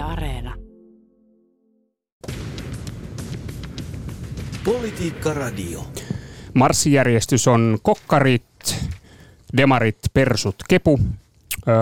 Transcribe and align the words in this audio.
Yle 0.00 0.08
Areena. 0.08 0.54
Politiikka 4.64 5.34
Radio. 5.34 5.84
Marssijärjestys 6.54 7.48
on 7.48 7.78
kokkarit, 7.82 8.42
demarit, 9.56 9.98
persut, 10.14 10.56
kepu. 10.68 11.00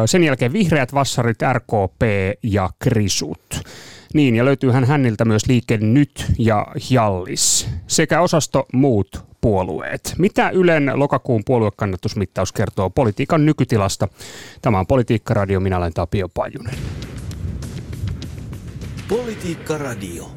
Sen 0.06 0.24
jälkeen 0.24 0.52
vihreät, 0.52 0.94
vassarit, 0.94 1.38
RKP 1.52 2.02
ja 2.42 2.70
krisut. 2.78 3.60
Niin, 4.14 4.36
ja 4.36 4.44
löytyyhän 4.44 4.84
häniltä 4.84 5.24
myös 5.24 5.46
liike 5.46 5.76
Nyt 5.76 6.26
ja 6.38 6.66
Hjallis 6.90 7.68
sekä 7.86 8.20
osasto 8.20 8.66
muut 8.72 9.24
puolueet. 9.40 10.14
Mitä 10.18 10.50
Ylen 10.50 10.92
lokakuun 10.94 11.42
puoluekannatusmittaus 11.46 12.52
kertoo 12.52 12.90
politiikan 12.90 13.46
nykytilasta? 13.46 14.08
Tämä 14.62 14.78
on 14.78 14.86
Politiikka 14.86 15.34
Radio, 15.34 15.60
minä 15.60 15.76
olen 15.76 15.94
Tapio 15.94 16.28
Pajunen. 16.28 16.74
Politiikka 19.08 19.78
Radio. 19.78 20.30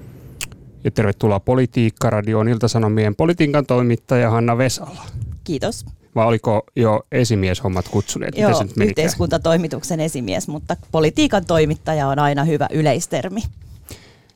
Ja 0.83 0.91
tervetuloa 0.91 1.39
Politiikka 1.39 2.09
Radioon 2.09 2.47
Iltasanomien 2.47 3.15
politiikan 3.15 3.65
toimittaja 3.65 4.29
Hanna 4.29 4.57
Vesala. 4.57 5.05
Kiitos. 5.43 5.85
Vai 6.15 6.25
oliko 6.25 6.63
jo 6.75 7.01
esimieshommat 7.11 7.87
kutsuneet? 7.87 8.37
Joo, 8.37 8.53
se 8.53 8.63
nyt 8.63 8.89
yhteiskuntatoimituksen 8.89 9.99
esimies, 9.99 10.47
mutta 10.47 10.75
politiikan 10.91 11.45
toimittaja 11.45 12.07
on 12.07 12.19
aina 12.19 12.43
hyvä 12.43 12.67
yleistermi. 12.73 13.41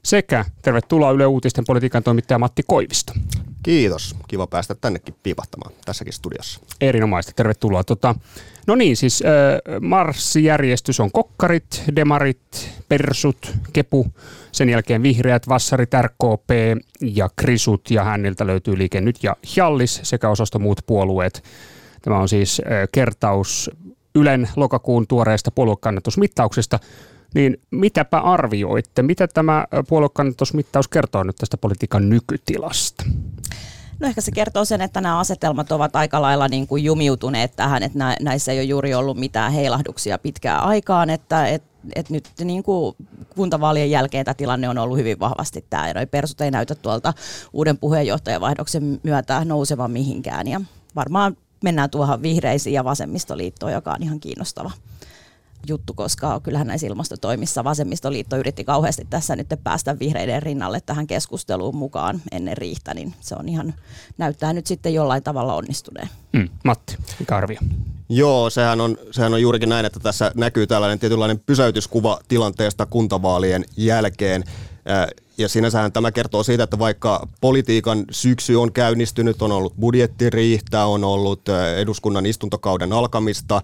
Sekä 0.03 0.45
tervetuloa 0.61 1.11
Yle 1.11 1.25
Uutisten 1.25 1.65
politiikan 1.67 2.03
toimittaja 2.03 2.39
Matti 2.39 2.63
Koivisto. 2.67 3.13
Kiitos. 3.63 4.15
Kiva 4.27 4.47
päästä 4.47 4.75
tännekin 4.75 5.15
piipahtamaan 5.23 5.73
tässäkin 5.85 6.13
studiossa. 6.13 6.59
Erinomaista. 6.81 7.31
Tervetuloa. 7.35 7.83
Tota, 7.83 8.15
no 8.67 8.75
niin, 8.75 8.97
siis 8.97 9.23
äh, 9.25 9.81
Marssijärjestys 9.81 10.99
on 10.99 11.11
kokkarit, 11.11 11.83
demarit, 11.95 12.69
persut, 12.89 13.53
kepu, 13.73 14.07
sen 14.51 14.69
jälkeen 14.69 15.03
vihreät, 15.03 15.47
vassarit, 15.49 15.89
RKP 16.01 16.49
ja 17.01 17.29
krisut 17.35 17.91
ja 17.91 18.03
häniltä 18.03 18.47
löytyy 18.47 18.77
liike 18.77 19.01
nyt 19.01 19.23
ja 19.23 19.35
Hjallis 19.55 19.99
sekä 20.03 20.29
osasto 20.29 20.59
muut 20.59 20.81
puolueet. 20.85 21.43
Tämä 22.01 22.19
on 22.19 22.29
siis 22.29 22.61
kertaus 22.91 23.71
Ylen 24.15 24.49
lokakuun 24.55 25.07
tuoreesta 25.07 25.51
puoluekannatusmittauksesta. 25.51 26.79
Niin 27.35 27.57
mitäpä 27.71 28.19
arvioitte? 28.19 29.01
Mitä 29.01 29.27
tämä 29.27 29.65
puoluekannatusmittaus 29.87 30.87
kertoo 30.87 31.23
nyt 31.23 31.35
tästä 31.35 31.57
politiikan 31.57 32.09
nykytilasta? 32.09 33.05
No 33.99 34.07
ehkä 34.07 34.21
se 34.21 34.31
kertoo 34.31 34.65
sen, 34.65 34.81
että 34.81 35.01
nämä 35.01 35.19
asetelmat 35.19 35.71
ovat 35.71 35.95
aika 35.95 36.21
lailla 36.21 36.47
niin 36.47 36.67
kuin 36.67 36.83
jumiutuneet 36.83 37.55
tähän, 37.55 37.83
että 37.83 38.17
näissä 38.21 38.51
ei 38.51 38.57
ole 38.57 38.63
juuri 38.63 38.93
ollut 38.93 39.17
mitään 39.17 39.51
heilahduksia 39.51 40.17
pitkään 40.17 40.63
aikaan, 40.63 41.09
että, 41.09 41.47
että 41.47 41.74
että 41.95 42.13
nyt 42.13 42.29
niin 42.43 42.63
kuin 42.63 42.95
kuntavaalien 43.35 43.91
jälkeen 43.91 44.25
tämä 44.25 44.33
tilanne 44.33 44.69
on 44.69 44.77
ollut 44.77 44.97
hyvin 44.97 45.19
vahvasti 45.19 45.65
tämä, 45.69 45.89
ja 45.89 46.07
persut 46.11 46.41
ei 46.41 46.51
näytä 46.51 46.75
tuolta 46.75 47.13
uuden 47.53 47.77
puheenjohtajavaihdoksen 47.77 48.99
myötä 49.03 49.45
nousevan 49.45 49.91
mihinkään, 49.91 50.47
ja 50.47 50.61
varmaan 50.95 51.37
mennään 51.63 51.89
tuohon 51.89 52.21
vihreisiin 52.21 52.73
ja 52.73 52.83
vasemmistoliittoon, 52.83 53.71
joka 53.71 53.91
on 53.91 54.03
ihan 54.03 54.19
kiinnostava 54.19 54.71
juttu, 55.67 55.93
koska 55.93 56.39
kyllähän 56.39 56.67
näissä 56.67 56.87
ilmastotoimissa 56.87 57.63
vasemmistoliitto 57.63 58.37
yritti 58.37 58.63
kauheasti 58.63 59.07
tässä 59.09 59.35
nyt 59.35 59.47
päästä 59.63 59.99
vihreiden 59.99 60.43
rinnalle 60.43 60.81
tähän 60.81 61.07
keskusteluun 61.07 61.75
mukaan 61.75 62.21
ennen 62.31 62.57
riihtä, 62.57 62.93
niin 62.93 63.13
se 63.21 63.35
on 63.39 63.49
ihan, 63.49 63.73
näyttää 64.17 64.53
nyt 64.53 64.67
sitten 64.67 64.93
jollain 64.93 65.23
tavalla 65.23 65.55
onnistuneen. 65.55 66.09
Mm, 66.33 66.49
Matti, 66.63 66.97
mikä 67.19 67.37
arvio? 67.37 67.59
Joo, 68.09 68.49
sehän 68.49 68.81
on, 68.81 68.97
sehän 69.11 69.33
on 69.33 69.41
juurikin 69.41 69.69
näin, 69.69 69.85
että 69.85 69.99
tässä 69.99 70.31
näkyy 70.35 70.67
tällainen 70.67 70.99
tietynlainen 70.99 71.39
pysäytyskuva 71.39 72.19
tilanteesta 72.27 72.85
kuntavaalien 72.85 73.65
jälkeen. 73.77 74.43
Ja 75.37 75.49
sinänsähän 75.49 75.91
tämä 75.91 76.11
kertoo 76.11 76.43
siitä, 76.43 76.63
että 76.63 76.79
vaikka 76.79 77.27
politiikan 77.41 78.05
syksy 78.11 78.55
on 78.55 78.73
käynnistynyt, 78.73 79.41
on 79.41 79.51
ollut 79.51 79.73
budjettiriihtä, 79.79 80.85
on 80.85 81.03
ollut 81.03 81.41
eduskunnan 81.77 82.25
istuntokauden 82.25 82.93
alkamista, 82.93 83.61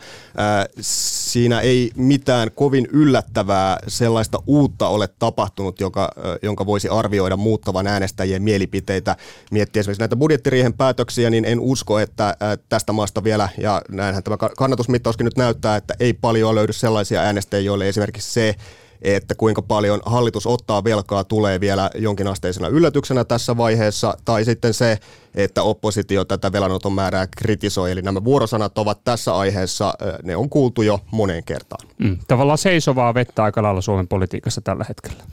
siinä 0.81 1.59
ei 1.59 1.91
mitään 1.95 2.51
kovin 2.55 2.87
yllättävää 2.91 3.79
sellaista 3.87 4.39
uutta 4.47 4.87
ole 4.87 5.09
tapahtunut, 5.19 5.79
joka, 5.79 6.11
jonka 6.41 6.65
voisi 6.65 6.89
arvioida 6.89 7.37
muuttavan 7.37 7.87
äänestäjien 7.87 8.43
mielipiteitä. 8.43 9.15
Miettiä 9.51 9.79
esimerkiksi 9.79 10.01
näitä 10.01 10.15
budjettiriihen 10.15 10.73
päätöksiä, 10.73 11.29
niin 11.29 11.45
en 11.45 11.59
usko, 11.59 11.99
että 11.99 12.37
tästä 12.69 12.93
maasta 12.93 13.23
vielä, 13.23 13.49
ja 13.57 13.81
näinhän 13.89 14.23
tämä 14.23 14.37
kannatusmittauskin 14.37 15.25
nyt 15.25 15.37
näyttää, 15.37 15.75
että 15.75 15.93
ei 15.99 16.13
paljon 16.13 16.55
löydy 16.55 16.73
sellaisia 16.73 17.21
äänestäjiä, 17.21 17.65
joille 17.65 17.89
esimerkiksi 17.89 18.33
se, 18.33 18.55
että 19.01 19.35
kuinka 19.35 19.61
paljon 19.61 20.01
hallitus 20.05 20.47
ottaa 20.47 20.83
velkaa 20.83 21.23
tulee 21.23 21.59
vielä 21.59 21.89
jonkinasteisena 21.95 22.67
yllätyksenä 22.67 23.23
tässä 23.23 23.57
vaiheessa, 23.57 24.17
tai 24.25 24.45
sitten 24.45 24.73
se, 24.73 24.97
että 25.35 25.63
oppositio 25.63 26.25
tätä 26.25 26.51
velanoton 26.51 26.93
määrää 26.93 27.27
kritisoi. 27.37 27.91
Eli 27.91 28.01
nämä 28.01 28.23
vuorosanat 28.23 28.77
ovat 28.77 29.03
tässä 29.03 29.35
aiheessa, 29.35 29.93
ne 30.23 30.35
on 30.35 30.49
kuultu 30.49 30.81
jo 30.81 30.99
moneen 31.11 31.43
kertaan. 31.43 31.87
Mm, 31.97 32.17
tavallaan 32.27 32.57
seisovaa 32.57 33.13
vettä 33.13 33.43
aika 33.43 33.63
lailla 33.63 33.81
Suomen 33.81 34.07
politiikassa 34.07 34.61
tällä 34.61 34.85
hetkellä. 34.89 35.23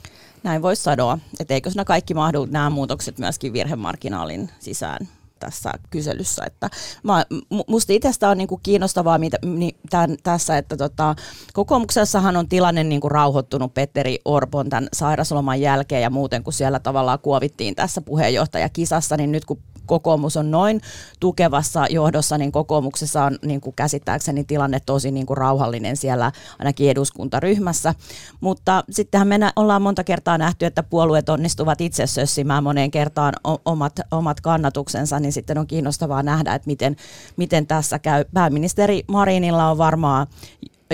Näin 0.43 0.61
voisi 0.61 0.83
sanoa, 0.83 1.17
että 1.39 1.53
eikö 1.53 1.69
nämä 1.75 1.85
kaikki 1.85 2.13
mahdu 2.13 2.45
nämä 2.45 2.69
muutokset 2.69 3.17
myöskin 3.17 3.53
virhemarginaalin 3.53 4.49
sisään 4.59 5.07
tässä 5.39 5.71
kyselyssä. 5.89 6.43
Että 6.45 6.69
mä, 7.03 7.25
musta 7.67 7.93
itsestä 7.93 8.29
on 8.29 8.37
niinku 8.37 8.59
kiinnostavaa 8.63 9.17
mitä, 9.17 9.37
niin, 9.45 9.75
tämän, 9.89 10.17
tässä, 10.23 10.57
että 10.57 10.77
tota, 10.77 11.15
kokoomuksessahan 11.53 12.37
on 12.37 12.49
tilanne 12.49 12.83
niinku 12.83 13.09
rauhoittunut 13.09 13.73
Petteri 13.73 14.19
Orpon 14.25 14.69
tämän 14.69 14.87
sairasloman 14.93 15.61
jälkeen 15.61 16.01
ja 16.01 16.09
muuten, 16.09 16.43
kun 16.43 16.53
siellä 16.53 16.79
tavallaan 16.79 17.19
kuovittiin 17.19 17.75
tässä 17.75 18.01
puheenjohtajakisassa, 18.01 19.17
niin 19.17 19.31
nyt 19.31 19.45
kun 19.45 19.59
kokoomus 19.89 20.37
on 20.37 20.51
noin 20.51 20.81
tukevassa 21.19 21.85
johdossa, 21.89 22.37
niin 22.37 22.51
kokoomuksessa 22.51 23.23
on 23.23 23.37
niin 23.45 23.61
kuin 23.61 23.75
käsittääkseni 23.75 24.43
tilanne 24.43 24.79
tosi 24.85 25.11
niin 25.11 25.25
kuin 25.25 25.37
rauhallinen 25.37 25.97
siellä 25.97 26.31
ainakin 26.59 26.89
eduskuntaryhmässä. 26.89 27.95
Mutta 28.41 28.83
sittenhän 28.89 29.27
me 29.27 29.39
ollaan 29.55 29.81
monta 29.81 30.03
kertaa 30.03 30.37
nähty, 30.37 30.65
että 30.65 30.83
puolueet 30.83 31.29
onnistuvat 31.29 31.81
itse 31.81 32.07
sössimään 32.07 32.63
moneen 32.63 32.91
kertaan 32.91 33.33
omat, 33.65 33.99
omat 34.11 34.41
kannatuksensa, 34.41 35.19
niin 35.19 35.28
sitten 35.31 35.57
on 35.57 35.67
kiinnostavaa 35.67 36.23
nähdä, 36.23 36.53
että 36.53 36.67
miten, 36.67 36.95
miten 37.37 37.67
tässä 37.67 37.99
käy. 37.99 38.25
Pääministeri 38.33 39.03
Marinilla 39.07 39.71
on 39.71 39.77
varmaan 39.77 40.27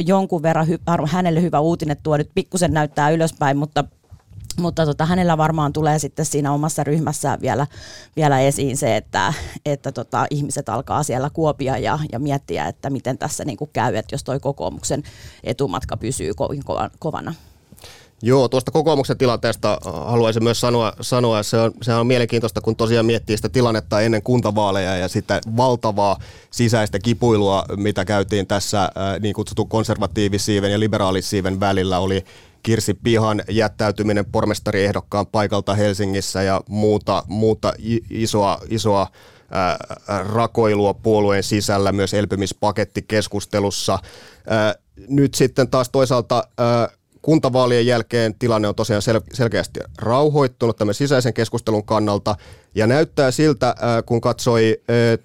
jonkun 0.06 0.42
verran 0.42 0.68
hy- 0.68 1.08
hänelle 1.08 1.42
hyvä 1.42 1.60
uutinen, 1.60 1.98
tuo 2.04 2.18
nyt 2.18 2.32
pikkusen 2.36 2.74
näyttää 2.74 3.10
ylöspäin, 3.10 3.58
mutta 3.58 3.84
mutta 4.60 4.86
tota, 4.86 5.06
hänellä 5.06 5.38
varmaan 5.38 5.74
tulee 5.74 6.00
sitten 6.00 6.26
siinä 6.26 6.52
omassa 6.52 6.84
ryhmässään 6.84 7.42
vielä, 7.42 7.68
vielä 8.16 8.40
esiin 8.40 8.78
se, 8.78 8.98
että, 8.98 9.34
että 9.66 9.92
tota, 9.92 10.26
ihmiset 10.30 10.70
alkaa 10.70 11.04
siellä 11.04 11.30
kuopia 11.30 11.78
ja, 11.78 12.00
ja 12.12 12.20
miettiä, 12.20 12.68
että 12.68 12.90
miten 12.90 13.18
tässä 13.18 13.46
niin 13.46 13.58
kuin 13.58 13.70
käy, 13.74 13.96
että 13.96 14.14
jos 14.14 14.24
toi 14.24 14.40
kokoomuksen 14.40 15.04
etumatka 15.44 15.98
pysyy 15.98 16.34
kovin 16.34 16.64
kovana. 17.00 17.34
Joo, 18.26 18.50
tuosta 18.50 18.72
kokoomuksen 18.72 19.18
tilanteesta 19.18 19.78
haluaisin 19.84 20.44
myös 20.44 20.60
sanoa, 20.60 20.94
sanoa 21.02 21.44
se, 21.44 21.58
on, 21.58 21.72
se 21.82 21.94
on 21.94 22.08
mielenkiintoista, 22.08 22.62
kun 22.62 22.76
tosiaan 22.76 23.06
miettii 23.06 23.38
sitä 23.38 23.50
tilannetta 23.50 24.02
ennen 24.02 24.24
kuntavaaleja 24.24 24.98
ja 24.98 25.08
sitä 25.08 25.42
valtavaa 25.58 26.20
sisäistä 26.52 27.00
kipuilua, 27.00 27.66
mitä 27.76 28.06
käytiin 28.06 28.48
tässä 28.48 28.90
niin 29.20 29.36
kutsutun 29.36 29.70
konservatiivisiiven 29.70 30.72
ja 30.72 30.80
liberaalisiiven 30.80 31.60
välillä, 31.60 32.00
oli 32.00 32.26
Kirsi 32.64 32.94
Pihan 32.94 33.42
jättäytyminen 33.50 34.26
pormestariehdokkaan 34.26 35.28
paikalta 35.28 35.74
Helsingissä 35.74 36.44
ja 36.44 36.62
muuta, 36.70 37.24
muuta 37.28 37.74
isoa, 38.10 38.58
isoa 38.70 39.08
ää, 39.52 39.78
rakoilua 40.34 40.94
puolueen 40.94 41.44
sisällä, 41.44 41.92
myös 41.92 42.14
elpymispakettikeskustelussa. 42.14 44.00
Ää, 44.48 44.76
nyt 45.08 45.34
sitten 45.34 45.70
taas 45.70 45.90
toisaalta 45.90 46.48
kuntavaalien 47.26 47.86
jälkeen 47.86 48.36
tilanne 48.40 48.68
on 48.68 48.76
tosiaan 48.76 49.02
sel- 49.02 49.34
selkeästi 49.34 49.80
rauhoittunut 49.98 50.78
tämän 50.78 50.94
sisäisen 50.94 51.34
keskustelun 51.34 51.86
kannalta. 51.86 52.36
Ja 52.76 52.88
näyttää 52.88 53.32
siltä, 53.32 53.76
ää, 53.80 54.02
kun 54.02 54.22
katsoi 54.22 54.82
ää, 54.88 55.18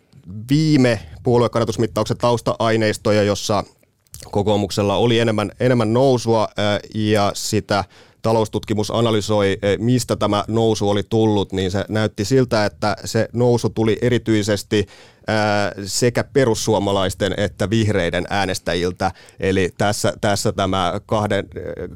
viime 0.51 1.01
puoluekannatusmittauksen 1.23 2.17
tausta-aineistoja, 2.17 3.23
jossa 3.23 3.65
kokoomuksella 4.31 4.97
oli 4.97 5.19
enemmän, 5.19 5.51
enemmän 5.61 5.93
nousua 5.93 6.49
ja 6.95 7.33
sitä 7.35 7.85
taloustutkimus 8.23 8.91
analysoi, 8.91 9.59
mistä 9.79 10.17
tämä 10.17 10.45
nousu 10.49 10.91
oli 10.91 11.03
tullut, 11.03 11.53
niin 11.53 11.71
se 11.71 11.85
näytti 11.89 12.25
siltä, 12.25 12.65
että 12.65 12.97
se 13.05 13.29
nousu 13.33 13.71
tuli 13.71 13.99
erityisesti 14.03 14.87
sekä 15.85 16.25
perussuomalaisten 16.25 17.35
että 17.37 17.71
vihreiden 17.71 18.27
äänestäjiltä. 18.31 19.13
Eli 19.41 19.71
tässä, 19.79 20.13
tässä 20.21 20.53
tämä 20.53 21.01
kahden, 21.07 21.49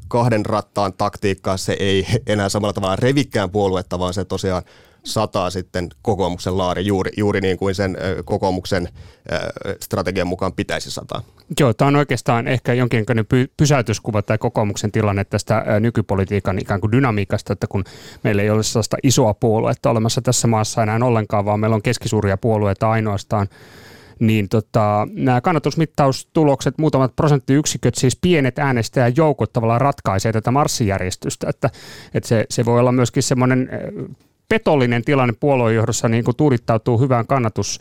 kahden 0.07 0.45
rattaan 0.45 0.93
taktiikka, 0.93 1.57
se 1.57 1.75
ei 1.79 2.07
enää 2.27 2.49
samalla 2.49 2.73
tavalla 2.73 2.95
revikään 2.95 3.51
puoluetta, 3.51 3.99
vaan 3.99 4.13
se 4.13 4.25
tosiaan 4.25 4.63
sataa 5.05 5.49
sitten 5.49 5.89
kokoomuksen 6.01 6.57
laari 6.57 6.85
juuri, 6.85 7.11
juuri 7.17 7.41
niin 7.41 7.57
kuin 7.57 7.75
sen 7.75 7.97
kokoomuksen 8.25 8.87
strategian 9.81 10.27
mukaan 10.27 10.53
pitäisi 10.53 10.91
sataa. 10.91 11.21
Joo, 11.59 11.73
tämä 11.73 11.87
on 11.87 11.95
oikeastaan 11.95 12.47
ehkä 12.47 12.73
jonkinlainen 12.73 13.25
py- 13.25 13.53
pysäytyskuva 13.57 14.21
tai 14.21 14.37
kokoomuksen 14.37 14.91
tilanne 14.91 15.23
tästä 15.23 15.65
nykypolitiikan 15.79 16.59
ikään 16.59 16.81
kuin 16.81 16.91
dynamiikasta, 16.91 17.53
että 17.53 17.67
kun 17.67 17.83
meillä 18.23 18.41
ei 18.41 18.49
ole 18.49 18.63
sellaista 18.63 18.97
isoa 19.03 19.33
puoluetta 19.33 19.89
olemassa 19.89 20.21
tässä 20.21 20.47
maassa 20.47 20.83
enää 20.83 20.99
ollenkaan, 21.03 21.45
vaan 21.45 21.59
meillä 21.59 21.75
on 21.75 21.81
keskisuuria 21.81 22.37
puolueita 22.37 22.91
ainoastaan, 22.91 23.47
niin 24.19 24.49
tota, 24.49 25.07
nämä 25.11 25.41
kannatusmittaustulokset, 25.41 26.77
muutamat 26.77 27.15
prosenttiyksiköt, 27.15 27.95
siis 27.95 28.17
pienet 28.21 28.59
äänestäjäjoukot 28.59 29.53
tavallaan 29.53 29.81
ratkaisee 29.81 30.31
tätä 30.31 30.51
marssijärjestystä, 30.51 31.49
että, 31.49 31.69
että 32.13 32.29
se, 32.29 32.45
se 32.49 32.65
voi 32.65 32.79
olla 32.79 32.91
myöskin 32.91 33.23
semmoinen 33.23 33.69
petollinen 34.49 35.03
tilanne 35.05 35.33
puoluejohdossa 35.39 36.07
niin 36.09 36.23
kuin 36.23 36.37
tuudittautuu 36.37 36.99
hyvään 36.99 37.27
kannatus 37.27 37.79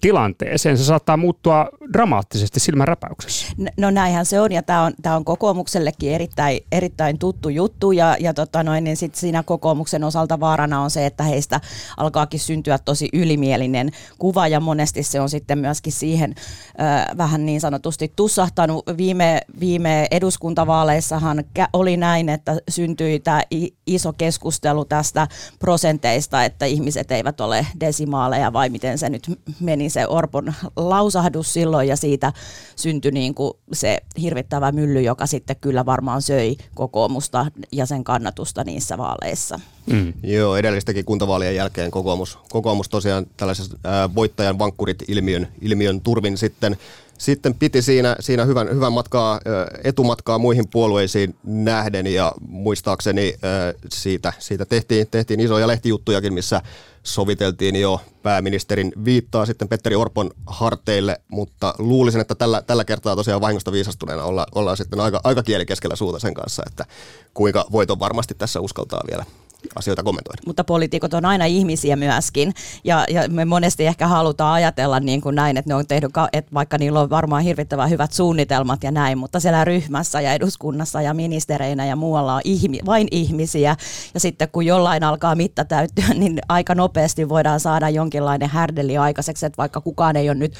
tilanteeseen. 0.00 0.78
Se 0.78 0.84
saattaa 0.84 1.16
muuttua 1.16 1.68
dramaattisesti 1.92 2.60
silmänräpäyksessä. 2.60 3.46
No 3.76 3.90
näinhän 3.90 4.26
se 4.26 4.40
on 4.40 4.52
ja 4.52 4.62
tämä 4.62 4.82
on, 4.82 4.92
tää 5.02 5.16
on 5.16 5.24
kokoomuksellekin 5.24 6.12
erittäin, 6.12 6.60
erittäin 6.72 7.18
tuttu 7.18 7.48
juttu 7.48 7.92
ja, 7.92 8.16
ja 8.20 8.34
tota 8.34 8.62
noin, 8.62 8.84
niin 8.84 8.96
sit 8.96 9.14
siinä 9.14 9.42
kokoomuksen 9.42 10.04
osalta 10.04 10.40
vaarana 10.40 10.82
on 10.82 10.90
se, 10.90 11.06
että 11.06 11.24
heistä 11.24 11.60
alkaakin 11.96 12.40
syntyä 12.40 12.78
tosi 12.78 13.08
ylimielinen 13.12 13.90
kuva 14.18 14.48
ja 14.48 14.60
monesti 14.60 15.02
se 15.02 15.20
on 15.20 15.28
sitten 15.28 15.58
myöskin 15.58 15.92
siihen 15.92 16.34
äh, 16.80 17.06
vähän 17.16 17.46
niin 17.46 17.60
sanotusti 17.60 18.12
tussahtanut. 18.16 18.84
Viime, 18.96 19.40
viime 19.60 20.06
eduskuntavaaleissahan 20.10 21.44
oli 21.72 21.96
näin, 21.96 22.28
että 22.28 22.56
syntyi 22.68 23.20
tämä 23.20 23.42
iso 23.86 24.12
keskustelu 24.12 24.84
tästä 24.84 25.28
prosenteista, 25.58 26.44
että 26.44 26.66
ihmiset 26.66 27.10
eivät 27.10 27.40
ole 27.40 27.66
desimaaleja 27.80 28.52
vai 28.52 28.68
miten 28.68 28.98
se 28.98 29.10
nyt 29.10 29.40
meni 29.60 29.87
niin 29.88 29.92
se 29.92 30.06
Orpon 30.06 30.54
lausahdus 30.76 31.52
silloin 31.52 31.88
ja 31.88 31.96
siitä 31.96 32.32
syntyi 32.76 33.10
niin 33.10 33.34
kuin 33.34 33.52
se 33.72 33.98
hirvittävä 34.20 34.72
mylly, 34.72 35.02
joka 35.02 35.26
sitten 35.26 35.56
kyllä 35.60 35.86
varmaan 35.86 36.22
söi 36.22 36.56
kokoomusta 36.74 37.46
ja 37.72 37.86
sen 37.86 38.04
kannatusta 38.04 38.64
niissä 38.64 38.98
vaaleissa. 38.98 39.60
Mm. 39.86 40.12
Joo, 40.22 40.56
edellistäkin 40.56 41.04
kuntavaalien 41.04 41.54
jälkeen 41.54 41.90
kokoomus, 41.90 42.38
kokoomus 42.50 42.88
tosiaan 42.88 43.26
tällaisen 43.36 43.66
voittajan 44.14 44.58
vankkurit 44.58 45.04
ilmiön, 45.08 45.48
ilmiön 45.60 46.00
turvin 46.00 46.38
sitten 46.38 46.76
sitten 47.18 47.54
piti 47.54 47.82
siinä, 47.82 48.16
siinä 48.20 48.44
hyvän, 48.44 48.68
hyvän 48.74 48.92
matkaa, 48.92 49.40
etumatkaa 49.84 50.38
muihin 50.38 50.68
puolueisiin 50.68 51.36
nähden 51.44 52.06
ja 52.06 52.32
muistaakseni 52.48 53.34
siitä, 53.92 54.32
siitä 54.38 54.64
tehtiin, 54.64 55.06
tehtiin 55.10 55.40
isoja 55.40 55.66
lehtijuttujakin, 55.66 56.34
missä 56.34 56.62
soviteltiin 57.02 57.76
jo 57.76 58.00
pääministerin 58.22 58.92
viittaa 59.04 59.46
sitten 59.46 59.68
Petteri 59.68 59.96
Orpon 59.96 60.30
harteille, 60.46 61.20
mutta 61.28 61.74
luulisin, 61.78 62.20
että 62.20 62.34
tällä, 62.34 62.62
tällä 62.62 62.84
kertaa 62.84 63.16
tosiaan 63.16 63.40
vahingosta 63.40 63.72
viisastuneena 63.72 64.24
olla, 64.24 64.46
ollaan 64.54 64.76
sitten 64.76 65.00
aika, 65.00 65.20
aika 65.24 65.42
kieli 65.42 65.66
keskellä 65.66 65.96
suuta 65.96 66.18
sen 66.18 66.34
kanssa, 66.34 66.62
että 66.66 66.84
kuinka 67.34 67.64
voiton 67.72 67.98
varmasti 67.98 68.34
tässä 68.34 68.60
uskaltaa 68.60 69.00
vielä 69.10 69.24
asioita 69.76 70.02
kommentoida. 70.02 70.42
Mutta 70.46 70.64
poliitikot 70.64 71.14
on 71.14 71.24
aina 71.24 71.44
ihmisiä 71.44 71.96
myöskin 71.96 72.54
ja, 72.84 73.04
ja 73.10 73.28
me 73.28 73.44
monesti 73.44 73.86
ehkä 73.86 74.06
halutaan 74.06 74.52
ajatella 74.52 75.00
niin 75.00 75.20
kuin 75.20 75.34
näin, 75.34 75.56
että 75.56 75.70
ne 75.70 75.74
on 75.74 75.86
tehnyt, 75.86 76.10
että 76.32 76.54
vaikka 76.54 76.78
niillä 76.78 77.00
on 77.00 77.10
varmaan 77.10 77.42
hirvittävän 77.42 77.90
hyvät 77.90 78.12
suunnitelmat 78.12 78.82
ja 78.84 78.90
näin, 78.90 79.18
mutta 79.18 79.40
siellä 79.40 79.64
ryhmässä 79.64 80.20
ja 80.20 80.32
eduskunnassa 80.32 81.02
ja 81.02 81.14
ministereinä 81.14 81.86
ja 81.86 81.96
muualla 81.96 82.34
on 82.34 82.40
ihmi, 82.44 82.78
vain 82.86 83.08
ihmisiä 83.10 83.76
ja 84.14 84.20
sitten 84.20 84.48
kun 84.52 84.66
jollain 84.66 85.04
alkaa 85.04 85.34
mitta 85.34 85.64
täyttyä, 85.64 86.08
niin 86.14 86.38
aika 86.48 86.74
nopeasti 86.74 87.28
voidaan 87.28 87.60
saada 87.60 87.88
jonkinlainen 87.88 88.48
härdeli 88.48 88.98
aikaiseksi, 88.98 89.46
että 89.46 89.56
vaikka 89.56 89.80
kukaan 89.80 90.16
ei 90.16 90.30
ole 90.30 90.38
nyt, 90.38 90.54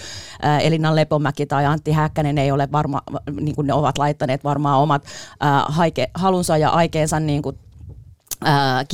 äh, 0.45 0.67
Elina 0.67 0.97
Lepomäki 0.97 1.47
tai 1.47 1.67
Antti 1.67 1.93
Häkkänen 1.93 2.39
ei 2.39 2.53
ole 2.53 2.69
varmaan, 2.73 3.03
niin 3.41 3.55
kuin 3.55 3.67
ne 3.67 3.73
ovat 3.73 3.99
laittaneet 3.99 4.45
varmaan 4.45 4.79
omat 4.79 5.05
äh, 5.05 5.65
haike, 5.69 6.11
halunsa 6.15 6.56
ja 6.56 6.71
aikeensa 6.71 7.21
niin 7.21 7.43
kuin 7.43 7.59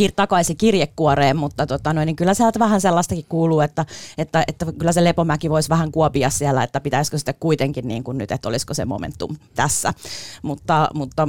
kir- 0.00 0.12
takaisin 0.16 0.56
kirjekuoreen, 0.56 1.36
mutta 1.36 1.66
tota, 1.66 1.92
noin, 1.92 2.06
niin 2.06 2.16
kyllä 2.16 2.34
sieltä 2.34 2.58
vähän 2.58 2.80
sellaistakin 2.80 3.24
kuuluu, 3.28 3.60
että, 3.60 3.86
että, 4.18 4.44
että 4.48 4.66
kyllä 4.78 4.92
se 4.92 5.04
Lepomäki 5.04 5.50
voisi 5.50 5.68
vähän 5.68 5.92
kuopia 5.92 6.30
siellä, 6.30 6.62
että 6.62 6.80
pitäisikö 6.80 7.18
sitten 7.18 7.34
kuitenkin 7.40 7.88
niin 7.88 8.04
kuin 8.04 8.18
nyt, 8.18 8.32
että 8.32 8.48
olisiko 8.48 8.74
se 8.74 8.84
momentum 8.84 9.36
tässä. 9.54 9.94
Mutta, 10.42 10.88
mutta 10.94 11.28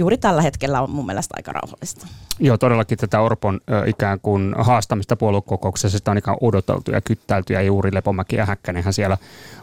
juuri 0.00 0.18
tällä 0.18 0.42
hetkellä 0.42 0.82
on 0.82 0.90
mun 0.90 1.06
mielestä 1.06 1.34
aika 1.36 1.52
rauhallista. 1.52 2.06
Joo, 2.40 2.58
todellakin 2.58 2.98
tätä 2.98 3.20
Orpon 3.20 3.60
ö, 3.70 3.82
ikään 3.86 4.20
kuin 4.20 4.54
haastamista 4.58 5.16
puoluekokouksessa 5.16 5.98
sitä 5.98 6.10
on 6.10 6.18
ikään 6.18 6.36
odoteltu 6.40 6.90
ja 6.90 7.00
kyttäilty 7.00 7.52
ja 7.52 7.62
juuri 7.62 7.94
Lepomäki 7.94 8.36
ja 8.36 8.46
Häkkänenhän 8.46 8.92
siellä 8.92 9.18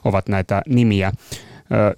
ovat 0.06 0.30
näitä 0.30 0.62
nimiä 0.68 1.12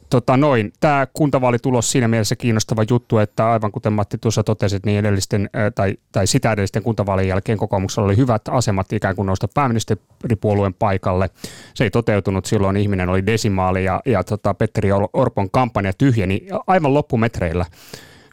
tota 0.09 0.37
noin, 0.37 0.73
tämä 0.79 1.07
kuntavaalitulos 1.13 1.91
siinä 1.91 2.07
mielessä 2.07 2.35
kiinnostava 2.35 2.83
juttu, 2.89 3.17
että 3.17 3.51
aivan 3.51 3.71
kuten 3.71 3.93
Matti 3.93 4.17
tuossa 4.17 4.43
totesit, 4.43 4.85
niin 4.85 4.99
edellisten, 4.99 5.49
tai, 5.75 5.97
tai 6.11 6.27
sitä 6.27 6.51
edellisten 6.51 6.83
kuntavaalien 6.83 7.27
jälkeen 7.27 7.57
kokoomuksella 7.57 8.05
oli 8.05 8.17
hyvät 8.17 8.41
asemat 8.49 8.93
ikään 8.93 9.15
kuin 9.15 9.25
nousta 9.25 9.47
pääministeripuolueen 9.53 10.73
paikalle. 10.73 11.29
Se 11.73 11.83
ei 11.83 11.89
toteutunut 11.89 12.45
silloin, 12.45 12.77
ihminen 12.77 13.09
oli 13.09 13.25
desimaali 13.25 13.83
ja, 13.83 14.01
ja 14.05 14.23
tota, 14.23 14.53
Petteri 14.53 14.89
Orpon 15.13 15.51
kampanja 15.51 15.93
tyhjeni 15.93 16.47
aivan 16.67 16.93
loppumetreillä 16.93 17.65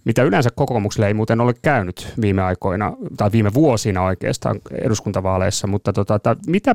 mitä 0.04 0.22
yleensä 0.22 0.50
kokoomukselle 0.54 1.06
ei 1.06 1.14
muuten 1.14 1.40
ole 1.40 1.54
käynyt 1.62 2.12
viime 2.20 2.42
aikoina 2.42 2.92
tai 3.16 3.32
viime 3.32 3.54
vuosina 3.54 4.02
oikeastaan 4.02 4.60
eduskuntavaaleissa, 4.82 5.66
mutta 5.66 5.92
tota, 5.92 6.36
mitä 6.46 6.74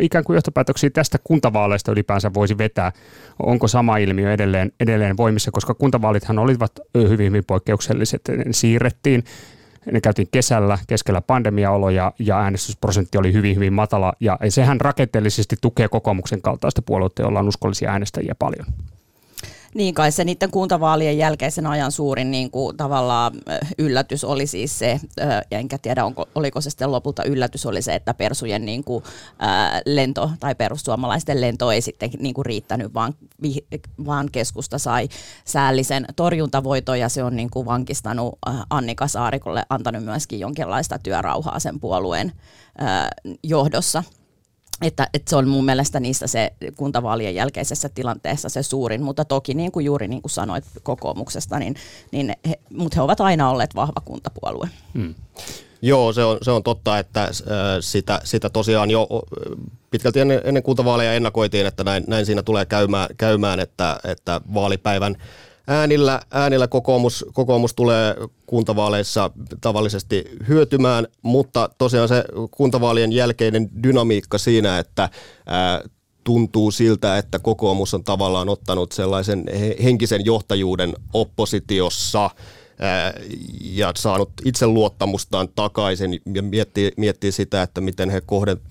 ikään 0.00 0.24
kuin 0.24 0.34
johtopäätöksiä 0.34 0.90
tästä 0.90 1.18
kuntavaaleista 1.24 1.92
ylipäänsä 1.92 2.34
voisi 2.34 2.58
vetää? 2.58 2.92
Onko 3.38 3.68
sama 3.68 3.96
ilmiö 3.96 4.32
edelleen, 4.32 4.72
edelleen 4.80 5.16
voimissa, 5.16 5.50
koska 5.50 5.74
kuntavaalithan 5.74 6.38
olivat 6.38 6.72
hyvin, 6.94 7.26
hyvin 7.26 7.44
poikkeukselliset. 7.46 8.22
Ne 8.28 8.52
siirrettiin, 8.52 9.24
ne 9.92 10.00
käytiin 10.00 10.28
kesällä 10.32 10.78
keskellä 10.86 11.20
pandemiaoloja 11.20 12.12
ja 12.18 12.40
äänestysprosentti 12.40 13.18
oli 13.18 13.32
hyvin, 13.32 13.56
hyvin 13.56 13.72
matala. 13.72 14.12
Ja 14.20 14.38
sehän 14.48 14.80
rakenteellisesti 14.80 15.56
tukee 15.60 15.88
kokoomuksen 15.88 16.42
kaltaista 16.42 16.82
puoluetta, 16.82 17.22
jolla 17.22 17.38
on 17.38 17.48
uskollisia 17.48 17.90
äänestäjiä 17.90 18.34
paljon. 18.38 18.66
Niin 19.74 19.94
kai 19.94 20.12
se 20.12 20.24
niiden 20.24 20.50
kuntavaalien 20.50 21.18
jälkeisen 21.18 21.66
ajan 21.66 21.92
suurin 21.92 22.30
niin 22.30 22.50
kuin, 22.50 22.76
tavallaan 22.76 23.32
yllätys 23.78 24.24
oli 24.24 24.46
siis 24.46 24.78
se, 24.78 25.00
ja 25.50 25.58
enkä 25.58 25.78
tiedä 25.78 26.04
onko, 26.04 26.28
oliko 26.34 26.60
se 26.60 26.70
sitten 26.70 26.92
lopulta 26.92 27.24
yllätys, 27.24 27.66
oli 27.66 27.82
se, 27.82 27.94
että 27.94 28.14
Persujen 28.14 28.64
niin 28.64 28.84
kuin, 28.84 29.04
lento 29.86 30.30
tai 30.40 30.54
perussuomalaisten 30.54 31.40
lento 31.40 31.70
ei 31.70 31.80
sitten 31.80 32.10
niin 32.18 32.34
kuin, 32.34 32.46
riittänyt, 32.46 32.94
vaan, 32.94 33.14
vaan 34.06 34.28
keskusta 34.32 34.78
sai 34.78 35.08
säällisen 35.44 36.06
torjuntavoiton 36.16 37.00
ja 37.00 37.08
se 37.08 37.24
on 37.24 37.36
niin 37.36 37.50
kuin, 37.50 37.66
vankistanut 37.66 38.38
Annika 38.70 39.08
Saarikolle, 39.08 39.62
antanut 39.68 40.04
myöskin 40.04 40.40
jonkinlaista 40.40 40.98
työrauhaa 40.98 41.58
sen 41.58 41.80
puolueen 41.80 42.32
johdossa 43.42 44.02
että, 44.82 45.08
että 45.14 45.30
se 45.30 45.36
on 45.36 45.48
mun 45.48 45.64
mielestä 45.64 46.00
niistä 46.00 46.26
se 46.26 46.52
kuntavaalien 46.76 47.34
jälkeisessä 47.34 47.88
tilanteessa 47.88 48.48
se 48.48 48.62
suurin, 48.62 49.02
mutta 49.02 49.24
toki 49.24 49.54
niin 49.54 49.72
kuin 49.72 49.86
juuri 49.86 50.08
niin 50.08 50.22
kuin 50.22 50.30
sanoit 50.30 50.64
kokoomuksesta, 50.82 51.58
niin, 51.58 51.74
niin 52.12 52.36
he, 52.48 52.58
mutta 52.70 52.94
he 52.96 53.02
ovat 53.02 53.20
aina 53.20 53.50
olleet 53.50 53.74
vahva 53.74 54.00
kuntapuolue. 54.04 54.68
Hmm. 54.94 55.14
Joo, 55.82 56.12
se 56.12 56.24
on, 56.24 56.38
se 56.42 56.50
on 56.50 56.62
totta, 56.62 56.98
että 56.98 57.22
äh, 57.22 57.30
sitä, 57.80 58.20
sitä 58.24 58.50
tosiaan 58.50 58.90
jo 58.90 59.08
pitkälti 59.90 60.20
ennen, 60.20 60.40
ennen 60.44 60.62
kuntavaaleja 60.62 61.14
ennakoitiin, 61.14 61.66
että 61.66 61.84
näin, 61.84 62.04
näin 62.06 62.26
siinä 62.26 62.42
tulee 62.42 62.66
käymään, 62.66 63.08
käymään 63.16 63.60
että, 63.60 64.00
että 64.04 64.40
vaalipäivän 64.54 65.16
äänillä, 65.66 66.20
äänillä 66.30 66.68
kokoomus, 66.68 67.26
kokoomus 67.32 67.74
tulee 67.74 68.14
kuntavaaleissa 68.46 69.30
tavallisesti 69.60 70.24
hyötymään, 70.48 71.06
mutta 71.22 71.70
tosiaan 71.78 72.08
se 72.08 72.24
kuntavaalien 72.50 73.12
jälkeinen 73.12 73.70
dynamiikka 73.82 74.38
siinä, 74.38 74.78
että 74.78 75.08
ää, 75.46 75.82
tuntuu 76.24 76.70
siltä, 76.70 77.18
että 77.18 77.38
kokoomus 77.38 77.94
on 77.94 78.04
tavallaan 78.04 78.48
ottanut 78.48 78.92
sellaisen 78.92 79.44
henkisen 79.82 80.24
johtajuuden 80.24 80.94
oppositiossa 81.12 82.30
ja 83.60 83.92
saanut 83.96 84.30
itseluottamustaan 84.44 85.48
takaisin 85.54 86.20
ja 86.34 86.42
miettii, 86.42 86.92
miettii 86.96 87.32
sitä, 87.32 87.62
että 87.62 87.80
miten 87.80 88.10
he 88.10 88.22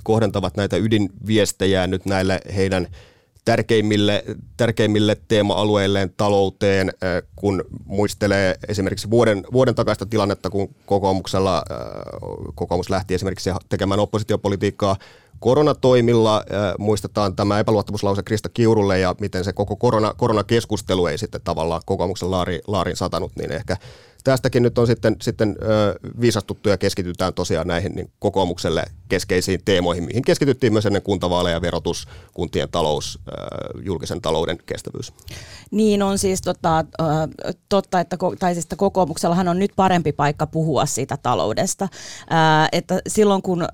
kohdentavat 0.03 0.57
näitä 0.57 0.77
ydinviestejä 0.77 1.88
nyt 1.88 2.05
näille 2.05 2.41
heidän– 2.55 2.88
tärkeimmille, 3.45 4.23
tärkeimmille 4.57 5.17
teema-alueilleen 5.27 6.13
talouteen, 6.17 6.93
kun 7.35 7.63
muistelee 7.85 8.55
esimerkiksi 8.67 9.09
vuoden, 9.09 9.43
vuoden 9.53 9.75
takaista 9.75 10.05
tilannetta, 10.05 10.50
kun 10.50 10.75
kokoomuksella, 10.85 11.63
kokoomus 12.55 12.89
lähti 12.89 13.13
esimerkiksi 13.13 13.50
tekemään 13.69 14.00
oppositiopolitiikkaa 14.00 14.95
koronatoimilla. 15.39 16.43
Muistetaan 16.79 17.35
tämä 17.35 17.59
epäluottamuslause 17.59 18.23
Krista 18.23 18.50
Kiurulle 18.50 19.00
ja 19.00 19.15
miten 19.19 19.43
se 19.43 19.53
koko 19.53 19.75
korona, 19.75 20.13
koronakeskustelu 20.17 21.07
ei 21.07 21.17
sitten 21.17 21.41
tavallaan 21.43 21.81
kokoomuksen 21.85 22.31
laari, 22.31 22.62
laarin 22.67 22.95
satanut, 22.95 23.31
niin 23.35 23.51
ehkä 23.51 23.77
tästäkin 24.24 24.63
nyt 24.63 24.77
on 24.77 24.88
sitten, 24.88 25.15
sitten 25.22 25.56
ö, 25.62 26.00
viisastuttu 26.22 26.70
ja 26.70 26.77
keskitytään 26.77 27.34
tosiaan 27.34 27.68
näihin 27.68 27.92
niin 27.96 28.12
kokoomukselle 28.20 28.84
keskeisiin 29.10 29.62
teemoihin, 29.65 30.03
mihin 30.03 30.24
keskityttiin 30.24 30.74
myös 30.74 30.86
ennen 30.86 31.01
kuntavaaleja, 31.01 31.62
verotus, 31.62 32.08
kuntien 32.34 32.70
talous, 32.72 33.20
ö, 33.27 33.32
julkisen 33.86 34.22
talouden 34.22 34.58
kestävyys. 34.65 35.13
Niin 35.72 36.03
on 36.03 36.18
siis 36.18 36.42
tota, 36.42 36.86
totta, 37.70 38.00
että, 38.00 38.18
tai 38.39 38.53
siis, 38.53 38.65
että 38.65 38.75
kokoomuksellahan 38.75 39.48
on 39.48 39.60
nyt 39.60 39.72
parempi 39.75 40.12
paikka 40.12 40.48
puhua 40.48 40.86
siitä 40.86 41.18
taloudesta. 41.18 41.88
Ää, 42.30 42.68
että 42.72 43.01
silloin 43.08 43.42
kun 43.42 43.68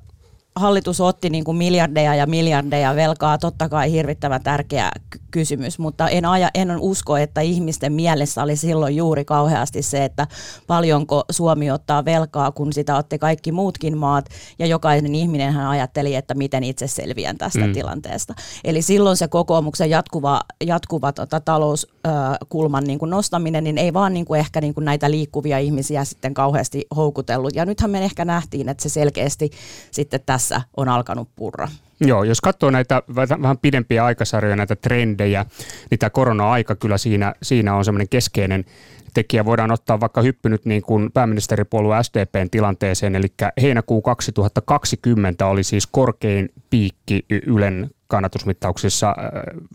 hallitus 0.56 1.01
otti 1.01 1.29
niin 1.29 1.44
kuin 1.44 1.58
miljardeja 1.58 2.15
ja 2.15 2.27
miljardeja 2.27 2.96
velkaa, 2.96 3.38
totta 3.38 3.70
kai 3.70 3.91
hirvittävän 3.91 4.44
tärkeä 4.44 4.91
kysymys, 5.32 5.79
mutta 5.79 6.10
en, 6.10 6.25
aja, 6.25 6.50
en 6.53 6.79
usko, 6.79 7.18
että 7.18 7.41
ihmisten 7.41 7.94
mielessä 7.94 8.44
oli 8.44 8.56
silloin 8.56 8.96
juuri 8.96 9.25
kauheasti 9.25 9.82
se, 9.82 10.06
että 10.06 10.27
paljonko 10.68 11.24
Suomi 11.32 11.72
ottaa 11.72 12.06
velkaa, 12.06 12.51
kun 12.51 12.74
sitä 12.74 12.96
otti 12.96 13.20
kaikki 13.20 13.51
muutkin 13.51 13.98
maat, 13.98 14.25
ja 14.60 14.65
jokainen 14.65 15.15
ihminen 15.15 15.53
hän 15.53 15.68
ajatteli, 15.68 16.15
että 16.15 16.34
miten 16.34 16.63
itse 16.63 16.88
selviän 16.88 17.38
tästä 17.38 17.68
mm. 17.68 17.74
tilanteesta. 17.74 18.34
Eli 18.63 18.82
silloin 18.82 19.18
se 19.18 19.27
kokoomuksen 19.27 19.89
jatkuva, 19.89 20.41
jatkuva 20.65 21.12
tota, 21.12 21.39
talouskulman 21.39 22.84
niin 22.84 23.00
kuin 23.00 23.10
nostaminen, 23.10 23.63
niin 23.63 23.77
ei 23.77 23.94
vaan 23.94 24.13
niin 24.13 24.25
kuin 24.25 24.39
ehkä 24.39 24.62
niin 24.62 24.74
kuin 24.74 24.86
näitä 24.86 25.12
liikkuvia 25.12 25.60
ihmisiä 25.60 26.03
sitten 26.03 26.34
kauheasti 26.34 26.88
houkutellut, 26.96 27.56
ja 27.56 27.65
nythän 27.65 27.91
me 27.91 28.03
ehkä 28.06 28.25
nähtiin, 28.25 28.70
että 28.70 28.84
se 28.84 28.89
selkeästi 28.89 29.50
sitten 29.91 30.20
tässä 30.25 30.49
on 30.77 30.89
alkanut 30.89 31.29
purra. 31.36 31.68
Joo, 32.01 32.24
jos 32.24 32.41
katsoo 32.41 32.72
näitä 32.72 33.03
vähän 33.15 33.58
pidempiä 33.58 34.06
aikasarjoja, 34.06 34.56
näitä 34.56 34.75
trendejä, 34.75 35.46
niin 35.91 36.00
tämä 36.00 36.10
korona-aika 36.10 36.75
kyllä 36.75 36.98
siinä, 36.98 37.34
siinä 37.44 37.75
on 37.75 37.86
semmoinen 37.86 38.10
keskeinen 38.10 38.65
tekijä. 39.13 39.46
Voidaan 39.46 39.72
ottaa 39.72 40.00
vaikka 40.00 40.22
hyppynyt 40.22 40.65
niin 40.65 40.82
kuin 40.82 41.12
pääministeripuolue 41.12 42.03
SDPn 42.03 42.50
tilanteeseen, 42.51 43.15
eli 43.15 43.27
heinäkuu 43.62 44.01
2020 44.01 45.46
oli 45.46 45.63
siis 45.63 45.88
korkein 45.88 46.50
piikki 46.70 47.25
Ylen 47.46 47.89
kannatusmittauksissa 48.08 49.10
äh, 49.10 49.15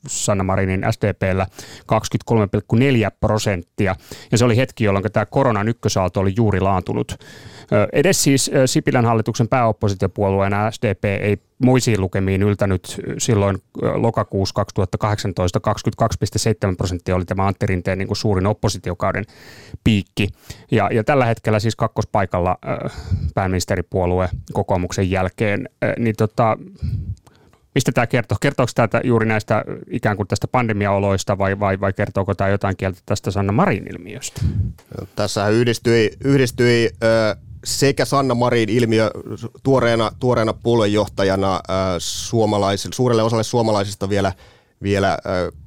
Sanna 0.09 0.45
Marinin 0.45 0.85
SDPllä 0.91 1.47
23,4 1.81 3.17
prosenttia. 3.21 3.97
Ja 4.33 4.39
se 4.39 4.45
oli 4.45 4.57
hetki, 4.57 4.85
jolloin 4.85 5.13
tämä 5.13 5.27
koronan 5.27 5.69
ykkösaalto 5.69 6.21
oli 6.21 6.33
juuri 6.37 6.61
laantunut. 6.61 7.19
Edes 7.93 8.23
siis 8.23 8.51
Sipilän 8.67 9.05
hallituksen 9.05 9.49
pääoppositiopuolueena 9.49 10.71
SDP 10.71 11.05
ei 11.05 11.39
muisiin 11.59 12.01
lukemiin 12.01 12.43
yltänyt 12.43 13.01
silloin 13.19 13.59
lokakuussa 13.95 14.55
2018 14.55 15.61
22,7 16.69 16.77
prosenttia 16.77 17.17
oli 17.17 17.25
tämä 17.25 17.47
Antti 17.47 17.67
Rinteen 17.67 17.99
niin 17.99 18.09
kuin 18.09 18.17
suurin 18.17 18.47
oppositiokauden 18.47 19.25
piikki. 19.85 20.29
Ja, 20.71 20.89
ja 20.93 21.05
tällä 21.05 21.25
hetkellä 21.25 21.61
siis 21.61 21.77
kakkospaikalla 21.77 22.59
pääministeripuolue 23.35 24.29
kokoomuksen 24.53 25.11
jälkeen, 25.11 25.69
niin 25.99 26.17
tota, 26.17 26.57
Mistä 27.75 27.93
tämä 27.93 28.07
kertoo? 28.07 28.39
Kertooko 28.41 28.73
tämä 28.75 29.01
juuri 29.05 29.27
näistä 29.27 29.65
ikään 29.91 30.17
kuin 30.17 30.29
tästä 30.29 30.49
pandemiaoloista 30.49 31.39
vai, 31.39 31.61
vai, 31.61 31.81
vai 31.81 31.93
kertooko 31.93 32.35
tämä 32.35 32.51
jotain 32.51 32.77
kieltä 32.77 32.99
tästä 33.07 33.31
Sanna 33.31 33.53
Marin 33.53 33.87
ilmiöstä? 33.95 34.41
Tässä 35.17 35.49
yhdistyi, 35.49 36.11
yhdistyi 36.25 36.91
ö, 37.03 37.37
sekä 37.65 38.05
Sanna 38.05 38.35
Marin 38.35 38.69
ilmiö 38.69 39.11
tuoreena, 39.63 40.11
tuoreena 40.21 40.53
puoluejohtajana 40.53 41.61
suomalaisille, 41.99 42.95
suurelle 42.95 43.23
osalle 43.23 43.45
suomalaisista 43.45 44.09
vielä, 44.09 44.33
vielä 44.83 45.11
äh, 45.13 45.19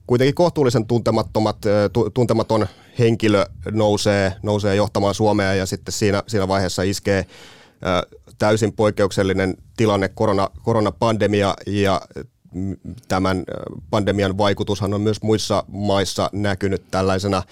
kuitenkin 0.08 0.36
kohtuullisen 0.36 0.88
tuntemattomat, 0.88 1.58
äh, 1.66 1.74
tuntematon 2.14 2.68
henkilö 3.00 3.46
nousee, 3.72 4.34
nousee 4.44 4.76
johtamaan 4.76 5.16
Suomea 5.16 5.54
ja 5.54 5.66
sitten 5.66 5.92
siinä, 5.92 6.24
siinä 6.28 6.48
vaiheessa 6.48 6.84
iskee 6.84 7.18
äh, 7.18 8.20
täysin 8.38 8.74
poikkeuksellinen 8.74 9.58
tilanne, 9.78 10.10
korona, 10.10 10.50
koronapandemia 10.64 11.54
ja 11.68 12.02
tämän 13.08 13.44
pandemian 13.90 14.38
vaikutushan 14.38 14.94
on 14.94 15.02
myös 15.02 15.22
muissa 15.22 15.64
maissa 15.68 16.30
näkynyt 16.34 16.84
tällaisena 16.92 17.44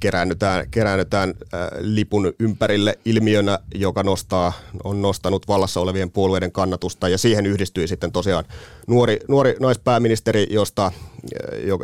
keräännytään, 0.00 0.70
keräännytään 0.70 1.34
lipun 1.80 2.32
ympärille 2.40 2.98
ilmiönä, 3.04 3.58
joka 3.74 4.02
nostaa, 4.02 4.52
on 4.84 5.02
nostanut 5.02 5.48
vallassa 5.48 5.80
olevien 5.80 6.10
puolueiden 6.10 6.52
kannatusta. 6.52 7.08
Ja 7.08 7.18
siihen 7.18 7.46
yhdistyi 7.46 7.88
sitten 7.88 8.12
tosiaan 8.12 8.44
nuori, 8.86 9.18
nuori 9.28 9.56
naispääministeri, 9.60 10.46
josta, 10.50 10.92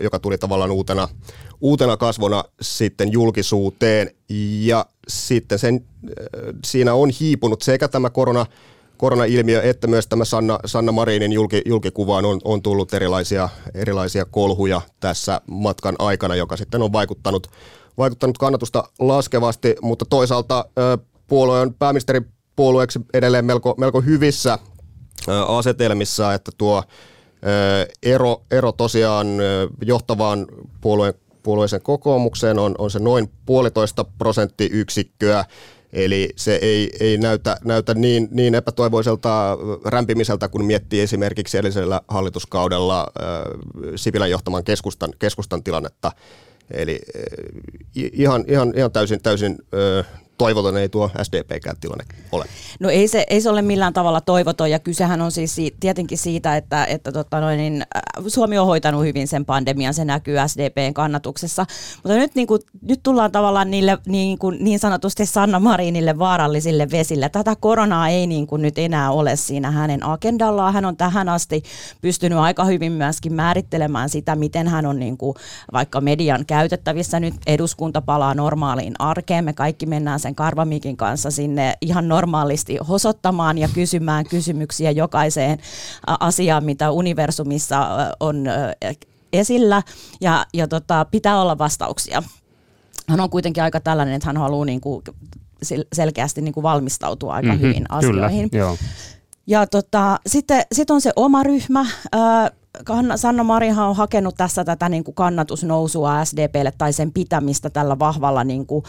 joka 0.01 0.19
tuli 0.19 0.39
tavallaan 0.39 0.71
uutena, 0.71 1.09
uutena 1.61 1.97
kasvona 1.97 2.45
sitten 2.61 3.13
julkisuuteen. 3.13 4.11
Ja 4.61 4.87
sitten 5.09 5.59
sen, 5.59 5.85
siinä 6.65 6.95
on 6.95 7.11
hiipunut 7.21 7.63
sekä 7.63 7.89
tämä 7.89 8.11
korona 8.11 8.47
koronailmiö 8.97 9.63
että 9.63 9.87
myös 9.87 10.07
tämä 10.07 10.25
Sanna, 10.25 10.59
Sanna 10.67 10.93
Marinin 10.93 11.33
julki, 11.33 11.63
julkikuvaan 11.67 12.25
on, 12.25 12.41
on 12.45 12.63
tullut 12.63 12.95
erilaisia, 12.95 13.49
erilaisia 13.75 14.25
kolhuja 14.25 14.81
tässä 15.01 15.41
matkan 15.51 15.97
aikana, 15.99 16.35
joka 16.35 16.57
sitten 16.57 16.83
on 16.83 16.93
vaikuttanut, 16.93 17.47
vaikuttanut 17.99 18.39
kannatusta 18.39 18.85
laskevasti, 18.99 19.77
mutta 19.83 20.05
toisaalta 20.05 20.65
puolue 21.27 21.61
on 21.61 21.75
pääministeripuolueeksi 21.75 23.01
edelleen 23.15 23.45
melko, 23.45 23.75
melko 23.79 24.01
hyvissä 24.01 24.59
asetelmissa, 25.47 26.35
että 26.35 26.53
tuo 26.59 26.83
ero, 28.03 28.43
ero 28.51 28.73
tosiaan 28.73 29.27
johtavaan 29.85 30.47
puolueen, 30.81 31.15
puolueeseen 31.43 31.83
kokoomukseen 31.83 32.59
on, 32.59 32.75
on 32.79 32.91
se 32.91 32.99
noin 32.99 33.31
puolitoista 33.47 34.05
prosenttiyksikköä, 34.05 35.45
Eli 35.95 36.31
se 36.37 36.59
ei, 36.63 36.91
ei 37.01 37.19
näytä, 37.19 37.57
näytä 37.65 37.95
niin, 37.95 38.29
niin 38.31 38.55
epätoivoiselta 38.55 39.59
rämpimiseltä, 39.85 40.49
kun 40.49 40.65
miettii 40.65 41.01
esimerkiksi 41.01 41.59
edellisellä 41.59 42.01
hallituskaudella 42.09 43.01
äh, 43.01 43.27
Sipilän 43.97 44.31
johtaman 44.31 44.65
keskustan, 44.65 45.11
keskustan 45.19 45.63
tilannetta. 45.63 46.13
Eli 46.71 47.01
äh, 47.17 47.23
ihan, 47.95 48.45
ihan, 48.49 48.73
ihan 48.77 48.93
täysin, 48.93 49.23
täysin 49.23 49.59
äh, 50.01 50.24
toivoton 50.39 50.77
ei 50.77 50.89
tuo 50.89 51.11
SDPkään 51.23 51.77
tilanne 51.81 52.05
ole. 52.33 52.45
No 52.81 52.91
ei 52.91 53.09
se, 53.09 53.27
ei 53.31 53.41
se 53.41 53.51
ole 53.51 53.63
millään 53.63 53.93
tavalla 53.93 54.21
toivoton 54.21 54.71
ja 54.71 54.79
kysehän 54.79 55.21
on 55.21 55.33
siis 55.33 55.57
tietenkin 55.81 56.19
siitä, 56.19 56.57
että, 56.57 56.85
että 56.85 57.13
tota 57.13 57.41
noin, 57.41 57.57
niin, 57.57 57.83
äh, 57.97 58.25
Suomi 58.27 58.59
on 58.59 58.67
hoitanut 58.67 59.05
hyvin 59.05 59.29
sen 59.29 59.45
pandemian, 59.45 59.95
se 59.95 60.05
näkyy 60.05 60.37
SDPn 60.47 60.95
kannatuksessa, 60.95 61.67
mutta 61.95 62.19
nyt, 62.19 62.35
niin 62.35 62.47
kuin, 62.47 62.61
nyt 62.83 63.01
tullaan 63.03 63.33
tavallaan 63.33 63.71
niille 63.71 63.99
niin, 64.07 64.39
kuin, 64.39 64.57
niin 64.61 64.79
sanotusti 64.79 65.27
Sanna 65.27 65.61
Marinille 65.61 66.19
vaarallisille 66.19 66.91
vesille. 66.91 67.29
Tätä 67.29 67.57
koronaa 67.61 68.09
ei 68.09 68.27
niin 68.27 68.47
kuin 68.47 68.63
nyt 68.63 68.79
enää 68.79 69.11
ole 69.11 69.37
siinä 69.37 69.71
hänen 69.71 70.07
agendallaan. 70.07 70.75
Hän 70.75 70.85
on 70.85 70.97
tähän 70.97 71.29
asti 71.29 71.63
pystynyt 72.01 72.39
aika 72.39 72.65
hyvin 72.65 72.93
myöskin 72.93 73.35
määrittelemään 73.35 74.09
sitä, 74.09 74.37
miten 74.37 74.69
hän 74.69 74.87
on 74.87 75.01
niin 75.01 75.17
kuin, 75.17 75.35
vaikka 75.73 76.01
median 76.01 76.47
käytettävissä. 76.47 77.21
Nyt 77.21 77.35
eduskunta 77.47 78.03
palaa 78.03 78.35
normaaliin 78.35 78.95
arkeen, 78.99 79.45
me 79.45 79.53
kaikki 79.53 79.87
mennään 79.87 80.21
sen 80.25 80.35
Karvamikin 80.35 80.97
kanssa 80.97 81.31
sinne 81.31 81.75
ihan 81.81 82.09
normaalisti 82.09 82.79
hosottamaan 82.89 83.59
ja 83.59 83.69
kysymään 83.75 84.25
kysymyksiä 84.25 84.91
jokaiseen 84.91 85.59
asiaan, 86.07 86.65
mitä 86.65 86.91
universumissa 86.91 87.87
on 88.21 88.45
esillä 89.33 89.83
ja, 90.21 90.47
ja 90.55 90.69
tota, 90.69 91.05
pitää 91.05 91.41
olla 91.41 91.59
vastauksia. 91.59 92.23
Hän 93.09 93.21
on 93.21 93.31
kuitenkin 93.31 93.63
aika 93.63 93.81
tällainen, 93.81 94.15
että 94.15 94.29
hän 94.29 94.37
haluaa 94.37 94.65
niin 94.65 94.81
kuin 94.81 95.03
selkeästi 95.93 96.41
niin 96.41 96.55
kuin 96.55 96.63
valmistautua 96.63 97.35
aika 97.35 97.49
mm-hmm, 97.49 97.61
hyvin 97.61 97.85
asioihin. 97.89 98.51
Kyllä, 98.51 98.65
joo. 98.65 98.77
Ja 99.47 99.67
tota, 99.67 100.19
sitten 100.27 100.63
sit 100.73 100.91
on 100.91 101.01
se 101.01 101.13
oma 101.17 101.43
ryhmä. 101.43 101.87
Sanna 103.17 103.45
Marinhan 103.45 103.89
on 103.89 103.97
hakenut 103.97 104.35
tässä 104.37 104.65
tätä 104.65 104.89
niin 104.89 105.05
kuin 105.05 105.15
kannatusnousua 105.15 106.25
SDPlle 106.25 106.73
tai 106.79 106.93
sen 106.93 107.13
pitämistä 107.13 107.71
tällä 107.71 107.99
vahvalla 107.99 108.45
niin 108.45 108.67
kuin, 108.67 108.85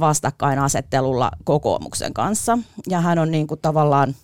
vastakkainasettelulla 0.00 1.30
kokoomuksen 1.44 2.14
kanssa. 2.14 2.58
Ja 2.88 3.00
hän 3.00 3.18
on 3.18 3.30
niin 3.30 3.46
kuin, 3.46 3.60
tavallaan 3.62 4.14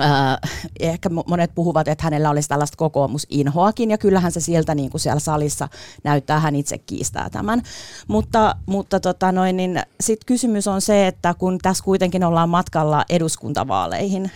Äh, 0.00 0.38
ehkä 0.80 1.08
monet 1.08 1.54
puhuvat, 1.54 1.88
että 1.88 2.04
hänellä 2.04 2.30
olisi 2.30 2.48
tällaista 2.48 2.76
kokoomusinhoakin, 2.76 3.90
ja 3.90 3.98
kyllähän 3.98 4.32
se 4.32 4.40
sieltä 4.40 4.74
niin 4.74 4.90
kuin 4.90 5.00
siellä 5.00 5.20
salissa 5.20 5.68
näyttää, 6.04 6.40
hän 6.40 6.56
itse 6.56 6.78
kiistää 6.78 7.30
tämän. 7.30 7.62
Mutta, 8.08 8.56
mutta 8.66 9.00
tota 9.00 9.32
noin, 9.32 9.56
niin 9.56 9.82
sit 10.00 10.24
kysymys 10.24 10.68
on 10.68 10.80
se, 10.80 11.06
että 11.06 11.34
kun 11.34 11.58
tässä 11.58 11.84
kuitenkin 11.84 12.24
ollaan 12.24 12.48
matkalla 12.48 13.04
eduskuntavaaleihin, 13.08 14.30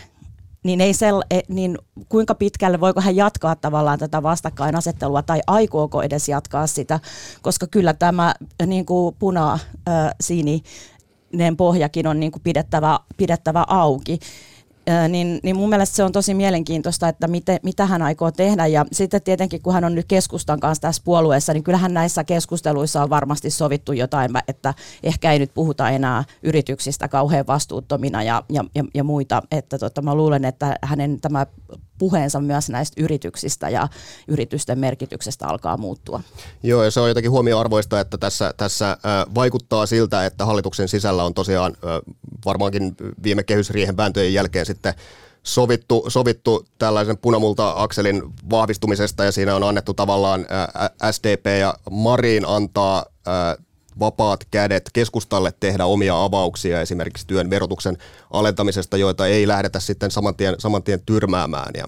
niin, 0.62 0.80
ei 0.80 0.94
sel, 0.94 1.22
e, 1.30 1.40
niin 1.48 1.78
kuinka 2.08 2.34
pitkälle, 2.34 2.80
voiko 2.80 3.00
hän 3.00 3.16
jatkaa 3.16 3.56
tavallaan 3.56 3.98
tätä 3.98 4.22
vastakkainasettelua 4.22 5.22
tai 5.22 5.40
aikooko 5.46 6.02
edes 6.02 6.28
jatkaa 6.28 6.66
sitä, 6.66 7.00
koska 7.42 7.66
kyllä 7.66 7.94
tämä 7.94 8.34
niin 8.66 8.86
kuin 8.86 9.16
puna, 9.18 9.58
ä, 9.88 10.12
sininen 10.20 11.56
pohjakin 11.56 12.06
on 12.06 12.20
niin 12.20 12.32
kuin 12.32 12.42
pidettävä, 12.42 13.00
pidettävä 13.16 13.64
auki. 13.68 14.18
Niin, 15.08 15.40
niin 15.42 15.56
mun 15.56 15.68
mielestä 15.68 15.96
se 15.96 16.04
on 16.04 16.12
tosi 16.12 16.34
mielenkiintoista, 16.34 17.08
että 17.08 17.28
miten, 17.28 17.58
mitä 17.62 17.86
hän 17.86 18.02
aikoo 18.02 18.30
tehdä. 18.30 18.66
Ja 18.66 18.86
sitten 18.92 19.22
tietenkin, 19.22 19.62
kun 19.62 19.72
hän 19.72 19.84
on 19.84 19.94
nyt 19.94 20.06
keskustan 20.06 20.60
kanssa 20.60 20.82
tässä 20.82 21.02
puolueessa, 21.04 21.52
niin 21.52 21.64
kyllähän 21.64 21.94
näissä 21.94 22.24
keskusteluissa 22.24 23.02
on 23.02 23.10
varmasti 23.10 23.50
sovittu 23.50 23.92
jotain, 23.92 24.30
että 24.48 24.74
ehkä 25.02 25.32
ei 25.32 25.38
nyt 25.38 25.54
puhuta 25.54 25.90
enää 25.90 26.24
yrityksistä 26.42 27.08
kauhean 27.08 27.46
vastuuttomina 27.46 28.22
ja, 28.22 28.42
ja, 28.48 28.64
ja, 28.74 28.84
ja 28.94 29.04
muita. 29.04 29.42
Että 29.50 29.78
tota, 29.78 30.02
mä 30.02 30.14
luulen, 30.14 30.44
että 30.44 30.76
hänen 30.82 31.20
tämä 31.20 31.46
puheensa 32.02 32.40
myös 32.40 32.68
näistä 32.68 33.02
yrityksistä 33.02 33.68
ja 33.68 33.88
yritysten 34.28 34.78
merkityksestä 34.78 35.46
alkaa 35.46 35.76
muuttua. 35.76 36.20
Joo, 36.62 36.84
ja 36.84 36.90
se 36.90 37.00
on 37.00 37.08
jotenkin 37.08 37.30
huomioarvoista, 37.30 38.00
että 38.00 38.18
tässä, 38.18 38.54
tässä 38.56 38.96
vaikuttaa 39.34 39.86
siltä, 39.86 40.26
että 40.26 40.44
hallituksen 40.44 40.88
sisällä 40.88 41.24
on 41.24 41.34
tosiaan 41.34 41.76
varmaankin 42.44 42.96
viime 43.22 43.42
kehysriihen 43.42 43.96
vääntöjen 43.96 44.34
jälkeen 44.34 44.66
sitten 44.66 44.94
sovittu, 45.42 46.04
sovittu 46.08 46.66
tällaisen 46.78 47.18
punamulta-akselin 47.18 48.22
vahvistumisesta 48.50 49.24
ja 49.24 49.32
siinä 49.32 49.56
on 49.56 49.64
annettu 49.64 49.94
tavallaan 49.94 50.46
SDP 51.10 51.46
ja 51.60 51.74
Marin 51.90 52.44
antaa 52.46 53.06
vapaat 54.00 54.44
kädet 54.50 54.90
keskustalle 54.92 55.52
tehdä 55.60 55.84
omia 55.84 56.24
avauksia 56.24 56.80
esimerkiksi 56.80 57.26
työn 57.26 57.50
verotuksen 57.50 57.98
alentamisesta, 58.30 58.96
joita 58.96 59.26
ei 59.26 59.48
lähdetä 59.48 59.80
sitten 59.80 60.10
saman 60.10 60.36
tien, 60.36 60.54
saman 60.58 60.82
tien 60.82 61.00
tyrmäämään. 61.06 61.70
Ja 61.74 61.84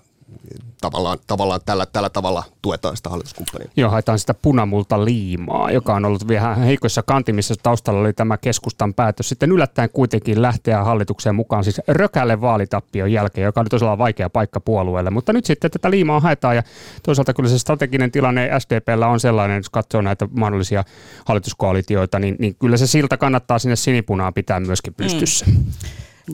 tavallaan, 0.81 1.19
tavallaan 1.27 1.61
tällä, 1.67 1.87
tällä 1.87 2.11
tavalla 2.11 2.45
tuetaan 2.63 2.97
sitä 2.97 3.11
hallituskumppania. 3.11 3.69
Joo, 3.77 3.91
haetaan 3.91 4.19
sitä 4.19 4.35
punamulta 4.35 5.05
liimaa, 5.05 5.71
joka 5.71 5.95
on 5.95 6.05
ollut 6.05 6.29
vähän 6.29 6.59
heikoissa 6.59 7.03
kantimissa. 7.03 7.55
Taustalla 7.63 8.01
oli 8.01 8.13
tämä 8.13 8.37
keskustan 8.37 8.95
päätös 8.95 9.29
sitten 9.29 9.53
yllättäen 9.53 9.91
kuitenkin 9.91 10.43
lähteä 10.43 10.85
hallitukseen 10.85 11.35
mukaan 11.35 11.65
siis 11.65 11.81
rökälle 11.89 12.41
vaalitappion 12.41 13.13
jälkeen, 13.13 13.45
joka 13.45 13.61
oli 13.61 13.69
tosiaan 13.69 13.99
vaikea 13.99 14.31
paikka 14.31 14.61
puolueelle. 14.61 15.11
Mutta 15.11 15.33
nyt 15.33 15.45
sitten 15.45 15.71
tätä 15.71 15.91
liimaa 15.91 16.21
haetaan 16.21 16.57
ja 16.57 16.63
toisaalta 17.03 17.35
kyllä 17.35 17.49
se 17.49 17.59
strateginen 17.59 18.11
tilanne 18.11 18.51
SDPllä 18.59 19.07
on 19.07 19.21
sellainen, 19.21 19.57
jos 19.57 19.71
katsoo 19.71 20.03
näitä 20.03 20.29
mahdollisia 20.31 20.85
hallituskoalitioita, 21.25 22.19
niin, 22.19 22.37
niin 22.39 22.55
kyllä 22.55 22.77
se 22.77 22.87
siltä 22.87 23.17
kannattaa 23.17 23.59
sinne 23.59 23.77
sinipunaan 23.77 24.35
pitää 24.35 24.61
myöskin 24.61 24.95
pystyssä. 24.95 25.47
Mm. 25.47 25.65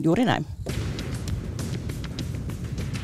Juuri 0.03 0.25
näin. 0.25 0.45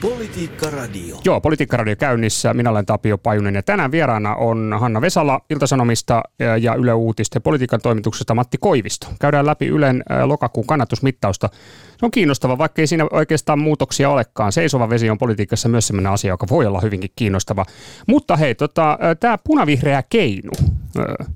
Politiikka 0.02 0.70
Radio. 0.70 1.18
Joo, 1.26 1.42
Politiikka 1.42 1.78
Radio 1.78 1.96
käynnissä. 1.96 2.54
Minä 2.54 2.70
olen 2.70 2.86
Tapio 2.86 3.18
Pajunen 3.18 3.56
ja 3.56 3.64
tänään 3.64 3.92
vieraana 3.92 4.36
on 4.36 4.76
Hanna 4.80 5.02
Vesala 5.02 5.42
Iltasanomista 5.50 6.24
ja 6.62 6.76
Yle 6.76 6.94
Uutisten 6.94 7.42
politiikan 7.42 7.82
toimituksesta 7.82 8.36
Matti 8.36 8.58
Koivisto. 8.58 9.08
Käydään 9.20 9.46
läpi 9.46 9.68
Ylen 9.68 10.04
lokakuun 10.26 10.68
kannatusmittausta. 10.68 11.50
Se 12.00 12.06
on 12.06 12.12
kiinnostava, 12.12 12.58
vaikka 12.58 12.82
ei 12.82 12.88
siinä 12.88 13.06
oikeastaan 13.12 13.60
muutoksia 13.60 14.10
olekaan. 14.10 14.52
Seisova 14.52 14.90
vesi 14.90 15.10
on 15.10 15.18
politiikassa 15.18 15.70
myös 15.70 15.88
sellainen 15.88 16.12
asia, 16.12 16.30
joka 16.30 16.48
voi 16.50 16.66
olla 16.66 16.82
hyvinkin 16.82 17.12
kiinnostava. 17.16 17.66
Mutta 18.08 18.36
hei, 18.36 18.56
tota, 18.56 19.00
tämä 19.20 19.38
punavihreä 19.44 20.04
keinu, 20.10 20.52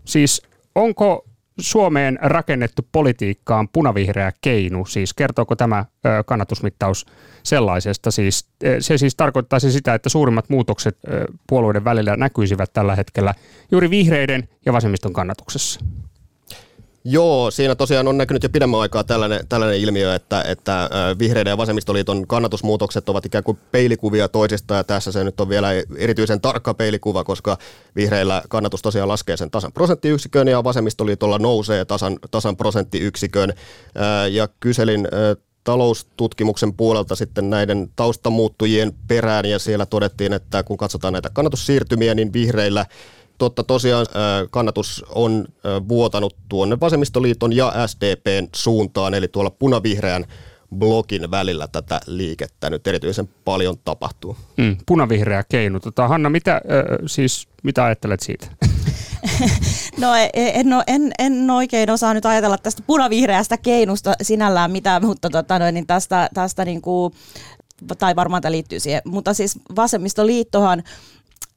siis 0.06 0.42
onko 0.76 1.26
Suomeen 1.60 2.20
rakennettu 2.22 2.82
politiikkaan 2.92 3.70
punavihreä 3.74 4.32
keinu, 4.42 4.86
siis 4.86 5.14
kertooko 5.14 5.56
tämä 5.56 5.86
kannatusmittaus 6.26 7.06
sellaisesta? 7.44 8.12
Siis, 8.12 8.50
se 8.80 8.98
siis 8.98 9.16
tarkoittaisi 9.16 9.72
sitä, 9.72 9.94
että 9.94 10.10
suurimmat 10.10 10.50
muutokset 10.50 10.98
puolueiden 11.48 11.84
välillä 11.84 12.16
näkyisivät 12.18 12.74
tällä 12.74 12.96
hetkellä 12.96 13.34
juuri 13.72 13.90
vihreiden 13.90 14.50
ja 14.66 14.74
vasemmiston 14.74 15.14
kannatuksessa. 15.14 15.80
Joo, 17.04 17.52
siinä 17.52 17.76
tosiaan 17.76 18.08
on 18.08 18.18
näkynyt 18.18 18.44
jo 18.44 18.50
pidemmän 18.50 18.80
aikaa 18.80 19.04
tällainen, 19.04 19.48
tällainen 19.50 19.80
ilmiö, 19.80 20.16
että, 20.16 20.42
että 20.42 20.90
vihreiden 21.20 21.52
ja 21.52 21.58
vasemmistoliiton 21.58 22.28
kannatusmuutokset 22.28 23.10
ovat 23.10 23.26
ikään 23.26 23.44
kuin 23.44 23.58
peilikuvia 23.72 24.28
toisista, 24.28 24.76
ja 24.76 24.84
tässä 24.84 25.12
se 25.12 25.24
nyt 25.24 25.40
on 25.40 25.50
vielä 25.50 25.68
erityisen 25.98 26.42
tarkka 26.42 26.74
peilikuva, 26.74 27.24
koska 27.24 27.58
vihreillä 27.96 28.42
kannatus 28.50 28.82
tosiaan 28.82 29.10
laskee 29.10 29.38
sen 29.38 29.52
tasan 29.52 29.72
prosenttiyksikön, 29.74 30.48
ja 30.48 30.64
vasemmistoliitolla 30.64 31.40
nousee 31.40 31.86
tasan, 31.86 32.20
tasan 32.32 32.58
prosenttiyksikön, 32.58 33.54
ja 34.32 34.48
kyselin 34.60 35.08
taloustutkimuksen 35.64 36.74
puolelta 36.74 37.16
sitten 37.16 37.50
näiden 37.50 37.90
taustamuuttujien 37.96 38.94
perään, 39.08 39.46
ja 39.46 39.60
siellä 39.60 39.86
todettiin, 39.86 40.34
että 40.34 40.64
kun 40.64 40.78
katsotaan 40.78 41.14
näitä 41.14 41.30
kannatussiirtymiä, 41.30 42.16
niin 42.16 42.34
vihreillä 42.34 42.86
totta 43.42 43.64
tosiaan 43.64 44.06
kannatus 44.52 45.06
on 45.10 45.48
vuotanut 45.88 46.36
tuonne 46.50 46.80
Vasemmistoliiton 46.80 47.54
ja 47.54 47.74
SDPn 47.88 48.48
suuntaan, 48.56 49.14
eli 49.14 49.28
tuolla 49.28 49.50
punavihreän 49.50 50.26
blokin 50.78 51.32
välillä 51.32 51.68
tätä 51.68 52.00
liikettä 52.06 52.70
nyt 52.70 52.88
erityisen 52.88 53.30
paljon 53.46 53.76
tapahtuu. 53.86 54.38
Mm, 54.58 54.78
punavihreä 54.86 55.44
keinu. 55.50 55.80
Tota, 55.80 56.08
Hanna, 56.08 56.30
mitä, 56.30 56.54
äh, 56.54 56.62
siis, 57.06 57.48
mitä 57.64 57.86
ajattelet 57.86 58.20
siitä? 58.20 58.48
no 60.02 60.16
e, 60.16 60.30
e, 60.34 60.52
en, 60.60 60.68
en, 60.88 61.12
en 61.20 61.50
oikein 61.50 61.90
osaa 61.90 62.14
nyt 62.14 62.26
ajatella 62.26 62.58
tästä 62.58 62.84
punavihreästä 62.88 63.58
keinusta 63.58 64.14
sinällään 64.22 64.72
mitään, 64.72 65.06
mutta 65.06 65.30
tota, 65.30 65.60
noin, 65.60 65.74
niin 65.74 65.88
tästä, 65.88 66.30
tästä 66.34 66.66
niin 66.66 66.82
kuin, 66.82 67.14
tai 67.98 68.16
varmaan 68.16 68.42
tämä 68.42 68.52
liittyy 68.52 68.80
siihen, 68.80 69.02
mutta 69.06 69.34
siis 69.34 69.60
vasemmistoliittohan 69.76 70.84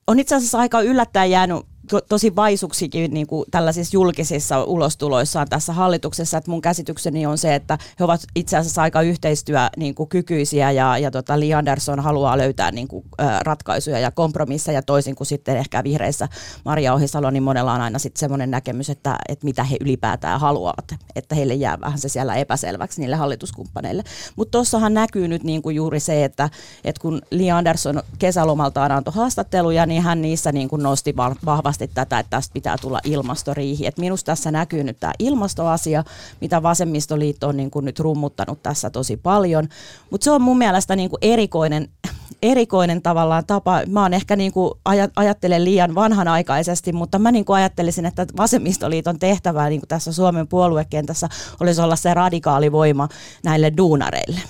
on 0.06 0.20
itse 0.20 0.34
asiassa 0.34 0.58
aika 0.58 0.80
yllättäen 0.80 1.30
jäänyt 1.30 1.73
tosi 2.08 2.36
vaisuksikin 2.36 3.14
niin 3.14 3.26
kuin 3.26 3.44
tällaisissa 3.50 3.96
julkisissa 3.96 4.64
ulostuloissaan 4.64 5.48
tässä 5.48 5.72
hallituksessa, 5.72 6.38
että 6.38 6.50
mun 6.50 6.60
käsitykseni 6.60 7.26
on 7.26 7.38
se, 7.38 7.54
että 7.54 7.78
he 8.00 8.04
ovat 8.04 8.20
itse 8.34 8.56
asiassa 8.56 8.82
aika 8.82 9.02
yhteistyökykyisiä 9.02 10.68
niin 10.68 10.76
ja, 10.76 10.98
ja 10.98 11.10
tota 11.10 11.40
Li 11.40 11.54
Andersson 11.54 12.00
haluaa 12.00 12.38
löytää 12.38 12.70
niin 12.70 12.88
kuin, 12.88 13.04
ratkaisuja 13.40 13.98
ja 13.98 14.10
kompromisseja 14.10 14.82
toisin 14.82 15.14
kuin 15.14 15.26
sitten 15.26 15.56
ehkä 15.56 15.84
vihreissä 15.84 16.28
Maria 16.64 16.94
Ohisalo, 16.94 17.30
niin 17.30 17.42
monella 17.42 17.72
on 17.72 17.80
aina 17.80 17.98
sitten 17.98 18.20
semmoinen 18.20 18.50
näkemys, 18.50 18.90
että, 18.90 19.18
että 19.28 19.44
mitä 19.44 19.64
he 19.64 19.76
ylipäätään 19.80 20.40
haluavat, 20.40 20.94
että 21.16 21.34
heille 21.34 21.54
jää 21.54 21.80
vähän 21.80 21.98
se 21.98 22.08
siellä 22.08 22.34
epäselväksi 22.34 23.00
niille 23.00 23.16
hallituskumppaneille. 23.16 24.02
Mutta 24.36 24.52
tuossahan 24.52 24.94
näkyy 24.94 25.28
nyt 25.28 25.44
niin 25.44 25.62
kuin 25.62 25.76
juuri 25.76 26.00
se, 26.00 26.24
että, 26.24 26.50
että 26.84 27.00
kun 27.00 27.22
Li 27.30 27.50
Andersson 27.50 28.02
kesälomaltaan 28.18 28.92
antoi 28.92 29.14
haastatteluja, 29.14 29.86
niin 29.86 30.02
hän 30.02 30.22
niissä 30.22 30.52
niin 30.52 30.68
kuin 30.68 30.82
nosti 30.82 31.14
vahvasti 31.46 31.73
kovasti 31.74 31.94
tätä, 31.94 32.18
että 32.18 32.30
tästä 32.30 32.52
pitää 32.52 32.76
tulla 32.80 33.00
ilmastoriihi. 33.04 33.86
Et 33.86 33.98
minusta 33.98 34.26
tässä 34.26 34.50
näkyy 34.50 34.84
nyt 34.84 35.00
tämä 35.00 35.12
ilmastoasia, 35.18 36.04
mitä 36.40 36.62
vasemmistoliitto 36.62 37.48
on 37.48 37.56
niin 37.56 37.70
kuin 37.70 37.84
nyt 37.84 38.00
rummuttanut 38.00 38.62
tässä 38.62 38.90
tosi 38.90 39.16
paljon. 39.16 39.68
Mutta 40.10 40.24
se 40.24 40.30
on 40.30 40.42
mun 40.42 40.58
mielestä 40.58 40.96
niin 40.96 41.10
kuin 41.10 41.18
erikoinen, 41.22 41.88
erikoinen 42.42 43.02
tavallaan 43.02 43.46
tapa. 43.46 43.80
Mä 43.86 44.02
oon 44.02 44.14
ehkä 44.14 44.36
niin 44.36 44.52
kuin 44.52 44.74
ajattelen 45.16 45.64
liian 45.64 45.94
vanhanaikaisesti, 45.94 46.92
mutta 46.92 47.18
mä 47.18 47.32
niin 47.32 47.44
kuin 47.44 47.56
ajattelisin, 47.56 48.06
että 48.06 48.26
vasemmistoliiton 48.36 49.18
tehtävä 49.18 49.68
niin 49.68 49.80
kuin 49.80 49.88
tässä 49.88 50.12
Suomen 50.12 50.48
puoluekentässä 50.48 51.28
olisi 51.60 51.80
olla 51.80 51.96
se 51.96 52.14
radikaali 52.14 52.72
voima 52.72 53.08
näille 53.44 53.72
duunareille. 53.76 54.40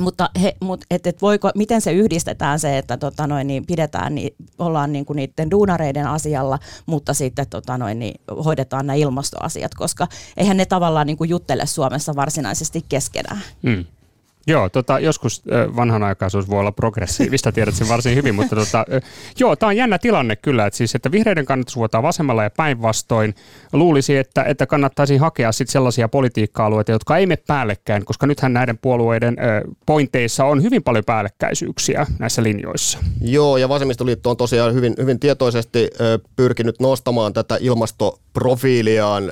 Mutta 0.00 0.30
he, 0.42 0.56
mut, 0.60 0.84
et, 0.90 1.06
et 1.06 1.22
voiko, 1.22 1.50
miten 1.54 1.80
se 1.80 1.92
yhdistetään 1.92 2.58
se, 2.58 2.78
että 2.78 2.96
tota 2.96 3.26
noin, 3.26 3.46
niin 3.46 3.66
pidetään, 3.66 4.14
niin, 4.14 4.34
ollaan 4.58 4.92
niin 4.92 5.04
kuin 5.04 5.16
niiden 5.16 5.50
duunareiden 5.50 6.06
asialla, 6.06 6.58
mutta 6.86 7.14
sitten 7.14 7.46
tota 7.50 7.78
noin, 7.78 7.98
niin 7.98 8.20
hoidetaan 8.44 8.86
nämä 8.86 8.94
ilmastoasiat, 8.94 9.74
koska 9.74 10.08
eihän 10.36 10.56
ne 10.56 10.66
tavallaan 10.66 11.06
niin 11.06 11.16
kuin 11.16 11.30
juttele 11.30 11.66
Suomessa 11.66 12.16
varsinaisesti 12.16 12.84
keskenään. 12.88 13.40
Mm. 13.62 13.84
Joo, 14.46 14.68
tota, 14.68 14.98
joskus 14.98 15.42
vanhanaikaisuus 15.76 16.50
voi 16.50 16.60
olla 16.60 16.72
progressiivista, 16.72 17.52
tiedät 17.52 17.74
sen 17.74 17.88
varsin 17.88 18.14
hyvin, 18.14 18.34
mutta 18.34 18.56
tota, 18.56 18.84
joo, 19.38 19.56
tämä 19.56 19.68
on 19.68 19.76
jännä 19.76 19.98
tilanne 19.98 20.36
kyllä, 20.36 20.66
että, 20.66 20.76
siis, 20.76 20.94
että 20.94 21.12
vihreiden 21.12 21.44
kannatus 21.44 21.76
vuotaa 21.76 22.02
vasemmalla 22.02 22.42
ja 22.42 22.50
päinvastoin. 22.50 23.34
Luulisi, 23.72 24.16
että, 24.16 24.44
että 24.44 24.66
kannattaisi 24.66 25.16
hakea 25.16 25.52
sit 25.52 25.68
sellaisia 25.68 26.08
politiikka-alueita, 26.08 26.92
jotka 26.92 27.16
ei 27.16 27.26
mene 27.26 27.42
päällekkäin, 27.46 28.04
koska 28.04 28.26
nythän 28.26 28.52
näiden 28.52 28.78
puolueiden 28.78 29.36
pointeissa 29.86 30.44
on 30.44 30.62
hyvin 30.62 30.82
paljon 30.82 31.04
päällekkäisyyksiä 31.04 32.06
näissä 32.18 32.42
linjoissa. 32.42 32.98
Joo, 33.20 33.56
ja 33.56 33.68
vasemmistoliitto 33.68 34.30
on 34.30 34.36
tosiaan 34.36 34.74
hyvin, 34.74 34.94
hyvin 34.98 35.20
tietoisesti 35.20 35.90
pyrkinyt 36.36 36.80
nostamaan 36.80 37.32
tätä 37.32 37.58
ilmastoprofiiliaan 37.60 39.24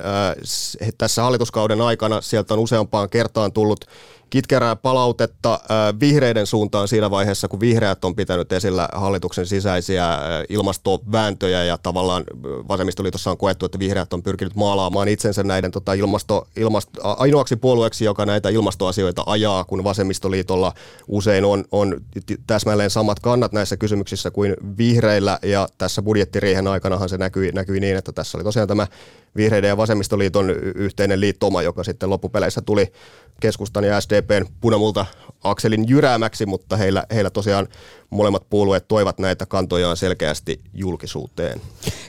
tässä 0.97 1.21
hallituskauden 1.21 1.81
aikana. 1.81 2.21
Sieltä 2.21 2.53
on 2.53 2.59
useampaan 2.59 3.09
kertaan 3.09 3.51
tullut 3.51 3.85
kitkerää 4.31 4.75
palautetta 4.75 5.59
vihreiden 5.99 6.47
suuntaan 6.47 6.87
siinä 6.87 7.11
vaiheessa, 7.11 7.47
kun 7.47 7.59
vihreät 7.59 8.05
on 8.05 8.15
pitänyt 8.15 8.51
esillä 8.51 8.89
hallituksen 8.93 9.45
sisäisiä 9.45 10.19
ilmastovääntöjä 10.49 11.63
ja 11.63 11.77
tavallaan 11.77 12.23
vasemmistoliitossa 12.67 13.31
on 13.31 13.37
koettu, 13.37 13.65
että 13.65 13.79
vihreät 13.79 14.13
on 14.13 14.23
pyrkinyt 14.23 14.55
maalaamaan 14.55 15.07
itsensä 15.07 15.43
näiden 15.43 15.71
tota, 15.71 15.93
ilmasto, 15.93 16.47
ilmasto, 16.55 16.91
ainoaksi 17.03 17.55
puolueeksi, 17.55 18.05
joka 18.05 18.25
näitä 18.25 18.49
ilmastoasioita 18.49 19.23
ajaa, 19.25 19.63
kun 19.63 19.83
vasemmistoliitolla 19.83 20.73
usein 21.07 21.45
on, 21.45 21.65
on 21.71 22.01
täsmälleen 22.47 22.89
samat 22.89 23.19
kannat 23.19 23.51
näissä 23.51 23.77
kysymyksissä 23.77 24.31
kuin 24.31 24.55
vihreillä. 24.77 25.39
Ja 25.43 25.69
tässä 25.77 26.01
budjettiriihen 26.01 26.67
aikanahan 26.67 27.09
se 27.09 27.17
näkyi, 27.17 27.51
näkyi 27.51 27.79
niin, 27.79 27.97
että 27.97 28.11
tässä 28.11 28.37
oli 28.37 28.43
tosiaan 28.43 28.67
tämä 28.67 28.87
vihreiden 29.35 29.67
ja 29.67 29.77
vasemmistoliiton 29.77 30.49
yhteinen 30.75 31.19
liittoma, 31.19 31.61
joka 31.61 31.83
sitten 31.83 32.09
loppupeleissä 32.09 32.61
tuli, 32.61 32.91
keskustan 33.39 33.83
ja 33.83 34.01
SDPn 34.01 34.45
punamulta 34.61 35.05
akselin 35.43 35.89
jyräämäksi, 35.89 36.45
mutta 36.45 36.77
heillä, 36.77 37.05
heillä 37.13 37.29
tosiaan 37.29 37.67
molemmat 38.09 38.49
puolueet 38.49 38.87
toivat 38.87 39.19
näitä 39.19 39.45
kantojaan 39.45 39.97
selkeästi 39.97 40.61
julkisuuteen. 40.73 41.61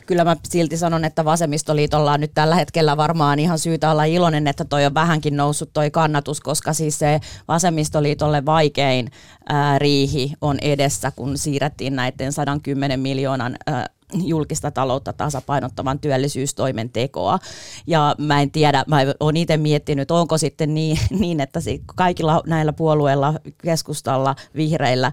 Kyllä 0.06 0.24
mä 0.24 0.36
silti 0.48 0.76
sanon, 0.76 1.04
että 1.04 1.24
vasemmistoliitolla 1.24 2.12
on 2.12 2.20
nyt 2.20 2.34
tällä 2.34 2.54
hetkellä 2.54 2.96
varmaan 2.96 3.38
ihan 3.38 3.58
syytä 3.58 3.90
olla 3.90 4.04
iloinen, 4.04 4.46
että 4.46 4.64
toi 4.64 4.86
on 4.86 4.94
vähänkin 4.94 5.36
noussut 5.36 5.70
toi 5.72 5.90
kannatus, 5.90 6.40
koska 6.40 6.72
siis 6.72 6.98
se 6.98 7.20
vasemmistoliitolle 7.48 8.46
vaikein 8.46 9.10
ää, 9.48 9.78
riihi 9.78 10.32
on 10.40 10.58
edessä, 10.62 11.12
kun 11.16 11.38
siirrettiin 11.38 11.96
näiden 11.96 12.32
110 12.32 13.00
miljoonan 13.00 13.56
ää, 13.66 13.86
julkista 14.14 14.70
taloutta 14.70 15.12
tasapainottavan 15.12 15.98
työllisyystoimen 15.98 16.90
tekoa. 16.90 17.38
Ja 17.86 18.14
mä 18.18 18.42
en 18.42 18.50
tiedä, 18.50 18.84
mä 18.86 18.98
oon 19.20 19.36
itse 19.36 19.56
miettinyt, 19.56 20.10
onko 20.10 20.38
sitten 20.38 20.74
niin, 20.74 20.98
niin 21.20 21.40
että 21.40 21.60
kaikilla 21.86 22.42
näillä 22.46 22.72
puolueilla, 22.72 23.34
keskustalla, 23.62 24.36
vihreillä, 24.56 25.12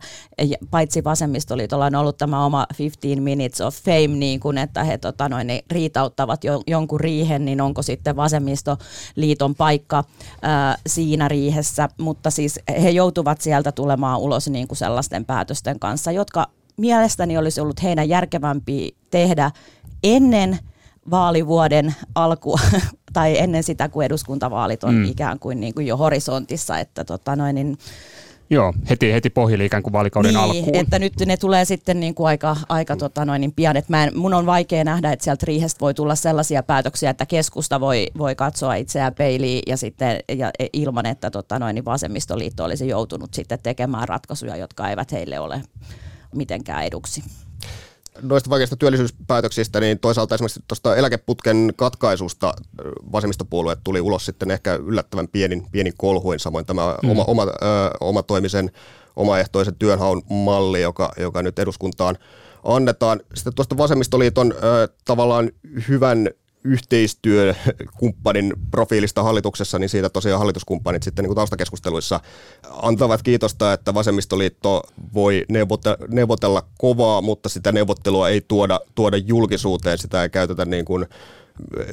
paitsi 0.72 1.04
vasemmistoliitolla 1.04 1.86
on 1.86 1.96
ollut 1.96 2.18
tämä 2.18 2.46
oma 2.46 2.68
15 2.80 3.22
minutes 3.22 3.62
of 3.62 3.76
fame, 3.76 4.08
niin 4.08 4.40
kuin 4.40 4.58
että 4.58 4.84
he 4.84 4.98
tota, 4.98 5.30
noin, 5.30 5.48
ne 5.48 5.64
riitauttavat 5.72 6.44
jo, 6.44 6.62
jonkun 6.68 7.00
riihen, 7.00 7.46
niin 7.46 7.62
onko 7.62 7.82
sitten 7.82 8.16
vasemmistoliiton 8.16 9.56
paikka 9.56 10.04
ää, 10.42 10.78
siinä 10.88 11.28
riihessä. 11.28 11.90
Mutta 11.98 12.30
siis 12.30 12.60
he 12.82 12.90
joutuvat 12.90 13.42
sieltä 13.42 13.72
tulemaan 13.72 14.20
ulos 14.20 14.50
niin 14.50 14.68
kuin 14.68 14.78
sellaisten 14.78 15.26
päätösten 15.26 15.80
kanssa, 15.80 16.12
jotka 16.12 16.48
mielestäni 16.80 17.38
olisi 17.38 17.62
ollut 17.62 17.84
heidän 17.84 18.10
järkevämpi 18.10 18.96
tehdä 19.10 19.52
ennen 20.04 20.60
vaalivuoden 21.12 21.96
alkua 22.16 22.60
tai 23.14 23.40
ennen 23.40 23.64
sitä, 23.64 23.90
kun 23.90 24.04
eduskuntavaalit 24.04 24.84
on 24.84 24.96
mm. 24.96 25.06
ikään 25.06 25.40
kuin, 25.40 25.60
niin 25.60 25.74
kuin 25.74 25.88
jo 25.88 25.98
horisontissa. 25.98 26.80
Että 26.80 27.04
tota 27.04 27.36
noin, 27.36 27.56
niin 27.56 27.78
Joo, 28.52 28.74
heti, 28.90 29.14
heti 29.14 29.30
pohjille 29.30 29.66
ikään 29.66 29.84
kuin 29.84 29.94
vaalikauden 29.94 30.34
niin, 30.34 30.44
alkuun. 30.44 30.76
että 30.76 31.00
nyt 31.00 31.14
ne 31.26 31.38
tulee 31.38 31.66
sitten 31.66 32.00
niin 32.00 32.16
kuin 32.16 32.28
aika, 32.28 32.58
aika 32.70 32.96
tota 32.96 33.26
noin, 33.26 33.42
niin 33.42 33.52
pian. 33.52 33.78
Että 33.78 33.94
mä 33.94 34.04
en, 34.04 34.18
mun 34.18 34.34
on 34.34 34.46
vaikea 34.46 34.84
nähdä, 34.84 35.12
että 35.12 35.24
sieltä 35.24 35.46
riihestä 35.46 35.80
voi 35.80 35.94
tulla 35.94 36.16
sellaisia 36.16 36.64
päätöksiä, 36.64 37.10
että 37.10 37.26
keskusta 37.26 37.80
voi, 37.80 38.08
voi 38.18 38.36
katsoa 38.36 38.76
itseään 38.76 39.14
peiliin 39.14 39.64
ja 39.68 39.78
sitten 39.78 40.20
ja 40.38 40.52
e, 40.60 40.68
ilman, 40.74 41.06
että 41.06 41.32
tota 41.32 41.60
noin, 41.60 41.74
niin 41.76 41.86
vasemmistoliitto 41.86 42.64
olisi 42.64 42.88
joutunut 42.88 43.34
sitten 43.34 43.60
tekemään 43.64 44.08
ratkaisuja, 44.08 44.56
jotka 44.56 44.90
eivät 44.90 45.12
heille 45.12 45.40
ole 45.40 45.62
mitenkään 46.36 46.84
eduksi 46.84 47.24
noista 48.22 48.50
vaikeista 48.50 48.76
työllisyyspäätöksistä, 48.76 49.80
niin 49.80 50.00
toisaalta 50.00 50.36
esimerkiksi 50.36 50.64
tuosta 50.68 50.96
eläkeputken 50.96 51.74
katkaisusta 51.76 52.54
vasemmistopuolueet 53.12 53.80
tuli 53.84 54.02
ulos 54.02 54.26
sitten 54.26 54.52
ehkä 54.52 54.76
yllättävän 54.76 55.28
pienin, 55.28 55.66
pienin 55.72 55.94
kolhuin, 55.98 56.40
samoin 56.40 56.66
tämä 56.66 56.96
mm. 57.04 57.10
oma, 57.10 57.24
oma, 57.24 57.44
ö, 57.44 57.48
oma 58.00 58.24
toimisen 58.24 58.72
omaehtoisen 59.16 59.76
työnhaun 59.76 60.22
malli, 60.30 60.82
joka, 60.82 61.12
joka 61.18 61.44
nyt 61.44 61.60
eduskuntaan 61.60 62.18
annetaan. 62.64 63.20
Sitten 63.34 63.54
tuosta 63.54 63.78
vasemmistoliiton 63.78 64.54
ö, 64.64 64.88
tavallaan 65.06 65.52
hyvän 65.88 66.30
yhteistyökumppanin 66.64 68.54
profiilista 68.72 69.24
hallituksessa, 69.24 69.80
niin 69.80 69.90
siitä 69.90 70.10
tosiaan 70.10 70.40
hallituskumppanit 70.40 71.04
sitten 71.04 71.24
niin 71.24 71.30
kuin 71.30 71.36
taustakeskusteluissa 71.36 72.20
antavat 72.82 73.24
kiitosta, 73.24 73.74
että 73.74 73.94
vasemmistoliitto 73.94 74.84
voi 75.14 75.46
neuvotella 76.10 76.64
kovaa, 76.78 77.22
mutta 77.22 77.50
sitä 77.50 77.72
neuvottelua 77.72 78.30
ei 78.30 78.42
tuoda, 78.48 78.80
tuoda 78.96 79.18
julkisuuteen, 79.18 79.98
sitä 79.98 80.24
ei 80.24 80.30
käytetä 80.30 80.66
niin 80.66 80.86
kuin 80.86 81.06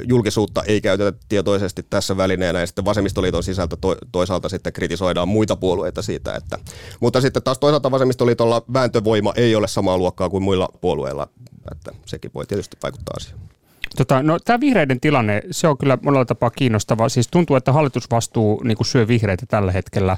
julkisuutta 0.09 0.63
ei 0.63 0.81
käytetä 0.81 1.19
tietoisesti 1.29 1.87
tässä 1.91 2.17
välineenä 2.17 2.61
ja 2.61 2.67
sitten 2.67 2.85
vasemmistoliiton 2.85 3.43
sisältä 3.43 3.77
to, 3.77 3.97
toisaalta 4.13 4.49
sitten 4.49 4.73
kritisoidaan 4.73 5.29
muita 5.29 5.57
puolueita 5.57 6.03
siitä, 6.03 6.35
että, 6.35 6.59
mutta 7.01 7.21
sitten 7.21 7.43
taas 7.43 7.59
toisaalta 7.59 7.91
vasemmistoliitolla 7.91 8.63
vääntövoima 8.73 9.33
ei 9.37 9.57
ole 9.57 9.69
samaa 9.69 9.99
luokkaa 9.99 10.31
kuin 10.31 10.43
muilla 10.43 10.69
puolueilla, 10.81 11.29
että 11.73 11.93
sekin 12.07 12.31
voi 12.35 12.47
tietysti 12.47 12.77
vaikuttaa 12.83 13.15
asiaan. 13.17 13.56
Tota, 13.97 14.23
no, 14.23 14.39
tämä 14.39 14.61
vihreiden 14.61 15.01
tilanne, 15.01 15.43
se 15.51 15.69
on 15.69 15.79
kyllä 15.79 15.99
monella 16.03 16.25
tapaa 16.25 16.51
kiinnostava. 16.51 17.09
Siis 17.09 17.29
tuntuu, 17.29 17.57
että 17.57 17.73
hallitusvastuu 17.73 18.63
niin 18.65 18.77
kuin 18.77 18.87
syö 18.87 19.09
vihreitä 19.09 19.47
tällä 19.47 19.73
hetkellä, 19.73 20.17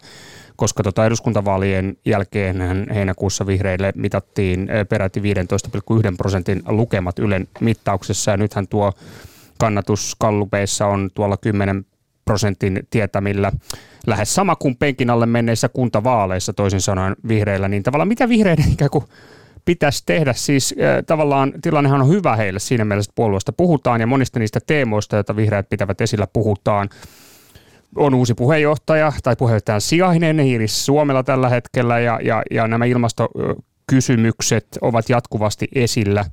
koska 0.56 0.82
tota 0.82 1.06
eduskuntavaalien 1.06 1.96
jälkeen 2.04 2.86
heinäkuussa 2.94 3.46
vihreille 3.46 3.92
mitattiin 3.96 4.70
eh, 4.70 4.88
peräti 4.88 5.20
15,1 5.20 6.16
prosentin 6.16 6.62
lukemat 6.66 7.18
Ylen 7.18 7.48
mittauksessa. 7.60 8.30
Ja 8.30 8.36
nythän 8.36 8.68
tuo 8.68 8.92
kannatus 9.58 10.16
kallupeissa 10.18 10.86
on 10.86 11.10
tuolla 11.14 11.36
10 11.36 11.86
prosentin 12.24 12.86
tietämillä 12.90 13.52
lähes 14.06 14.34
sama 14.34 14.56
kuin 14.56 14.76
penkin 14.76 15.10
alle 15.10 15.26
menneissä 15.26 15.68
kuntavaaleissa, 15.68 16.52
toisin 16.52 16.80
sanoen 16.80 17.16
vihreillä, 17.28 17.68
niin 17.68 17.82
tavallaan 17.82 18.08
mitä 18.08 18.28
vihreiden 18.28 18.72
ikään 18.72 18.90
kuin 18.90 19.04
pitäisi 19.68 20.02
tehdä. 20.06 20.32
Siis 20.32 20.74
tavallaan 21.06 21.52
tilannehan 21.62 22.00
on 22.02 22.08
hyvä 22.08 22.36
heille 22.36 22.58
siinä 22.58 22.84
mielessä, 22.84 23.10
että 23.10 23.16
puolueesta 23.16 23.52
puhutaan 23.52 24.00
ja 24.00 24.06
monista 24.06 24.38
niistä 24.38 24.60
teemoista, 24.66 25.16
joita 25.16 25.36
vihreät 25.36 25.68
pitävät 25.68 26.00
esillä, 26.00 26.26
puhutaan. 26.26 26.88
On 27.96 28.14
uusi 28.14 28.34
puheenjohtaja 28.34 29.12
tai 29.22 29.36
puheenjohtajan 29.36 29.80
sijainen 29.80 30.40
Iiris 30.40 30.86
Suomella 30.86 31.22
tällä 31.22 31.48
hetkellä 31.48 31.98
ja, 31.98 32.20
ja, 32.22 32.42
ja 32.50 32.68
nämä 32.68 32.84
ilmastokysymykset 32.84 34.66
ovat 34.80 35.08
jatkuvasti 35.08 35.68
esillä 35.74 36.24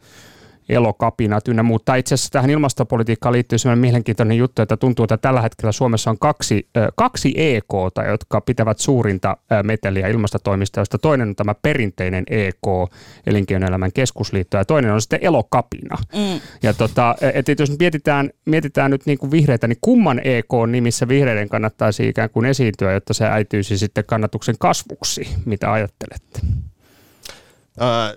elokapinat 0.69 1.47
ynnä 1.47 1.63
muuta. 1.63 1.95
Itse 1.95 2.15
asiassa 2.15 2.31
tähän 2.31 2.49
ilmastopolitiikkaan 2.49 3.33
liittyy 3.33 3.57
sellainen 3.57 3.81
mielenkiintoinen 3.81 4.37
juttu, 4.37 4.61
että 4.61 4.77
tuntuu, 4.77 5.03
että 5.03 5.17
tällä 5.17 5.41
hetkellä 5.41 5.71
Suomessa 5.71 6.09
on 6.09 6.19
kaksi, 6.19 6.67
kaksi 6.95 7.33
EKta, 7.37 8.03
jotka 8.03 8.41
pitävät 8.41 8.79
suurinta 8.79 9.37
meteliä 9.63 10.07
ilmastotoimista, 10.07 10.79
joista 10.79 10.97
toinen 10.97 11.29
on 11.29 11.35
tämä 11.35 11.55
perinteinen 11.61 12.23
EK, 12.29 12.91
Elinkeinoelämän 13.27 13.91
keskusliitto, 13.93 14.57
ja 14.57 14.65
toinen 14.65 14.91
on 14.91 15.01
sitten 15.01 15.19
elokapina. 15.21 15.97
Mm. 16.15 16.41
Ja 16.63 16.73
tota, 16.73 17.15
et, 17.33 17.49
et 17.49 17.59
jos 17.59 17.79
mietitään, 17.79 18.29
mietitään 18.45 18.91
nyt 18.91 19.05
niin 19.05 19.17
kuin 19.17 19.31
vihreitä, 19.31 19.67
niin 19.67 19.77
kumman 19.81 20.21
EK 20.23 20.49
nimissä 20.67 21.07
vihreiden 21.07 21.49
kannattaisi 21.49 22.07
ikään 22.07 22.29
kuin 22.29 22.45
esiintyä, 22.45 22.93
jotta 22.93 23.13
se 23.13 23.25
äityisi 23.25 23.77
sitten 23.77 24.05
kannatuksen 24.05 24.55
kasvuksi? 24.59 25.27
Mitä 25.45 25.71
ajattelette? 25.71 26.39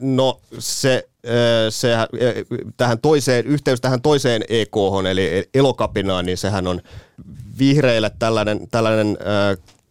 No 0.01 0.41
se, 0.59 1.09
se 1.71 1.97
tähän 2.77 2.99
toiseen, 2.99 3.47
yhteys 3.47 3.81
tähän 3.81 4.03
toiseen 4.03 4.43
EK, 4.49 4.77
eli 5.11 5.49
elokapinaan, 5.55 6.27
niin 6.27 6.39
sehän 6.39 6.67
on 6.67 6.81
vihreille 7.59 8.11
tällainen, 8.19 8.69
tällainen 8.71 9.19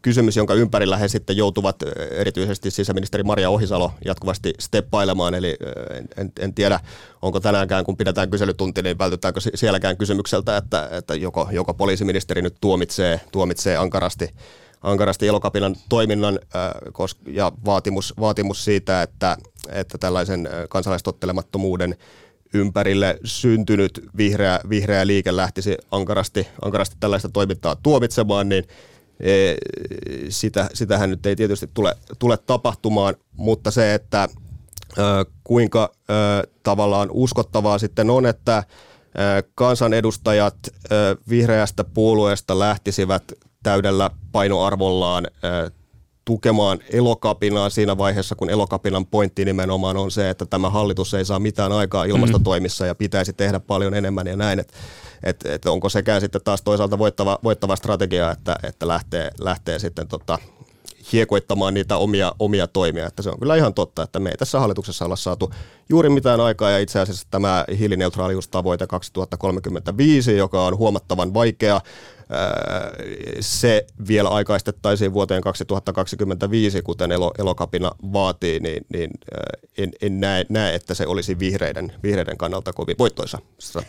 kysymys, 0.02 0.38
jonka 0.38 0.54
ympärillä 0.54 0.98
he 0.98 1.08
sitten 1.08 1.38
joutuvat 1.38 1.76
erityisesti 2.12 2.72
sisäministeri 2.72 3.24
Maria 3.24 3.50
Ohisalo 3.50 3.92
jatkuvasti 4.06 4.54
steppailemaan, 4.60 5.34
eli 5.34 5.58
en, 6.18 6.32
en 6.40 6.54
tiedä, 6.54 6.80
onko 7.22 7.40
tänäänkään, 7.40 7.86
kun 7.86 7.98
pidetään 7.98 8.30
kyselytunti, 8.30 8.82
niin 8.82 8.98
vältytäänkö 8.98 9.40
sielläkään 9.56 9.98
kysymykseltä, 9.98 10.58
että, 10.58 10.90
että 10.92 11.16
joko, 11.16 11.48
joko 11.52 11.74
poliisiministeri 11.74 12.42
nyt 12.42 12.56
tuomitsee, 12.62 13.22
tuomitsee 13.32 13.78
ankarasti 13.78 14.30
ankarasti 14.82 15.28
elokapinan 15.28 15.76
toiminnan 15.90 16.40
ja 17.28 17.52
vaatimus, 17.66 18.14
vaatimus 18.20 18.66
siitä, 18.66 19.02
että, 19.02 19.38
että 19.72 19.98
tällaisen 19.98 20.50
kansalaistottelemattomuuden 20.70 21.96
ympärille 22.54 23.20
syntynyt 23.24 24.06
vihreä, 24.18 24.60
vihreä 24.70 25.08
liike 25.08 25.36
lähtisi 25.36 25.78
ankarasti, 25.92 26.48
ankarasti 26.62 26.96
tällaista 27.00 27.30
toimintaa 27.30 27.76
tuomitsemaan, 27.76 28.50
niin 28.50 28.64
e, 29.20 29.56
sitä, 30.30 30.70
sitähän 30.74 31.10
nyt 31.10 31.26
ei 31.26 31.36
tietysti 31.36 31.70
tule, 31.74 31.96
tule 32.20 32.38
tapahtumaan, 32.38 33.16
mutta 33.38 33.72
se, 33.72 33.94
että 33.94 34.30
kuinka 35.44 35.92
tavallaan 36.64 37.10
uskottavaa 37.12 37.78
sitten 37.78 38.10
on, 38.10 38.26
että 38.26 38.64
kansanedustajat 39.56 40.58
vihreästä 41.30 41.84
puolueesta 41.84 42.60
lähtisivät 42.60 43.24
täydellä 43.64 44.12
painoarvollaan 44.32 45.28
tukemaan 46.28 46.80
elokapinaa 46.90 47.70
siinä 47.70 47.98
vaiheessa, 47.98 48.36
kun 48.36 48.50
elokapinan 48.50 49.06
pointti 49.06 49.46
nimenomaan 49.46 49.98
on 49.98 50.12
se, 50.12 50.30
että 50.30 50.46
tämä 50.46 50.70
hallitus 50.70 51.14
ei 51.14 51.26
saa 51.26 51.40
mitään 51.40 51.72
aikaa 51.72 52.04
ilmastotoimissa 52.04 52.86
ja 52.86 52.96
pitäisi 52.96 53.34
tehdä 53.34 53.60
paljon 53.60 53.94
enemmän 53.94 54.28
ja 54.28 54.36
näin. 54.36 54.60
Että 54.60 54.74
et, 55.24 55.46
et 55.46 55.66
onko 55.66 55.90
sekään 55.90 56.22
sitten 56.22 56.42
taas 56.44 56.62
toisaalta 56.62 56.98
voittava, 56.98 57.40
voittava 57.44 57.76
strategia, 57.76 58.32
että, 58.32 58.56
että 58.64 58.88
lähtee, 58.88 59.32
lähtee 59.40 59.80
sitten 59.80 60.08
tota, 60.08 60.40
hiekoittamaan 61.14 61.74
niitä 61.74 61.98
omia, 61.98 62.32
omia 62.40 62.68
toimia. 62.68 63.08
Että 63.08 63.22
se 63.22 63.30
on 63.30 63.40
kyllä 63.40 63.56
ihan 63.56 63.74
totta, 63.74 64.04
että 64.04 64.20
me 64.20 64.30
ei 64.30 64.38
tässä 64.38 64.60
hallituksessa 64.60 65.06
olla 65.06 65.16
saatu 65.16 65.52
juuri 65.90 66.10
mitään 66.10 66.40
aikaa 66.40 66.72
ja 66.72 66.80
itse 66.80 67.00
asiassa 67.00 67.28
tämä 67.32 67.66
hiilineutraaliustavoite 67.80 68.88
2035, 68.88 70.38
joka 70.38 70.66
on 70.66 70.78
huomattavan 70.78 71.34
vaikea, 71.34 71.82
se 73.40 73.86
vielä 74.08 74.30
aikaistettaisiin 74.30 75.14
vuoteen 75.14 75.42
2025, 75.42 76.82
kuten 76.82 77.12
elokapina 77.38 77.92
vaatii, 78.14 78.60
niin, 78.60 78.86
niin 78.94 79.12
en, 79.78 79.92
en 80.02 80.20
näe, 80.20 80.46
näe, 80.50 80.76
että 80.76 80.94
se 80.94 81.08
olisi 81.08 81.40
vihreiden, 81.40 81.94
vihreiden 82.04 82.38
kannalta 82.38 82.74
kovin 82.74 82.96
voittoisa 83.00 83.40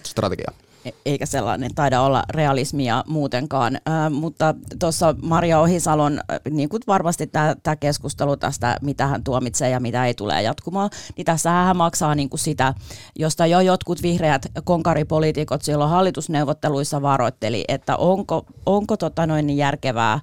strategia. 0.02 0.52
E- 0.84 0.90
eikä 1.06 1.26
sellainen 1.26 1.74
taida 1.74 2.00
olla 2.00 2.22
realismia 2.30 3.04
muutenkaan. 3.06 3.76
Äh, 3.76 4.10
mutta 4.10 4.54
tuossa 4.78 5.14
Maria 5.22 5.60
Ohisalon, 5.60 6.20
niin 6.50 6.68
kuin 6.68 6.82
varmasti 6.86 7.26
tämä 7.62 7.76
keskustelu 7.76 8.36
tästä, 8.36 8.76
mitä 8.82 9.06
hän 9.06 9.24
tuomitsee 9.24 9.70
ja 9.70 9.80
mitä 9.80 10.06
ei 10.06 10.14
tule 10.14 10.42
jatkumaan, 10.42 10.90
niin 11.16 11.24
tässä 11.24 11.50
hän 11.50 11.76
maksaa 11.76 12.14
niin 12.14 12.28
kuin 12.30 12.40
sitä, 12.40 12.74
josta 13.18 13.46
jo 13.46 13.60
jotkut 13.60 14.02
vihreät 14.02 14.46
konkaripoliitikot 14.64 15.62
silloin 15.62 15.90
hallitusneuvotteluissa 15.90 17.02
varoitteli, 17.02 17.64
että 17.68 17.96
onko, 17.96 18.46
onko 18.66 18.96
tota 18.96 19.26
noin 19.26 19.46
niin 19.46 19.56
järkevää 19.56 20.12
äh, 20.12 20.22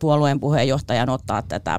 puolueen 0.00 0.40
puheenjohtajan 0.40 1.08
ottaa 1.08 1.42
tätä 1.42 1.78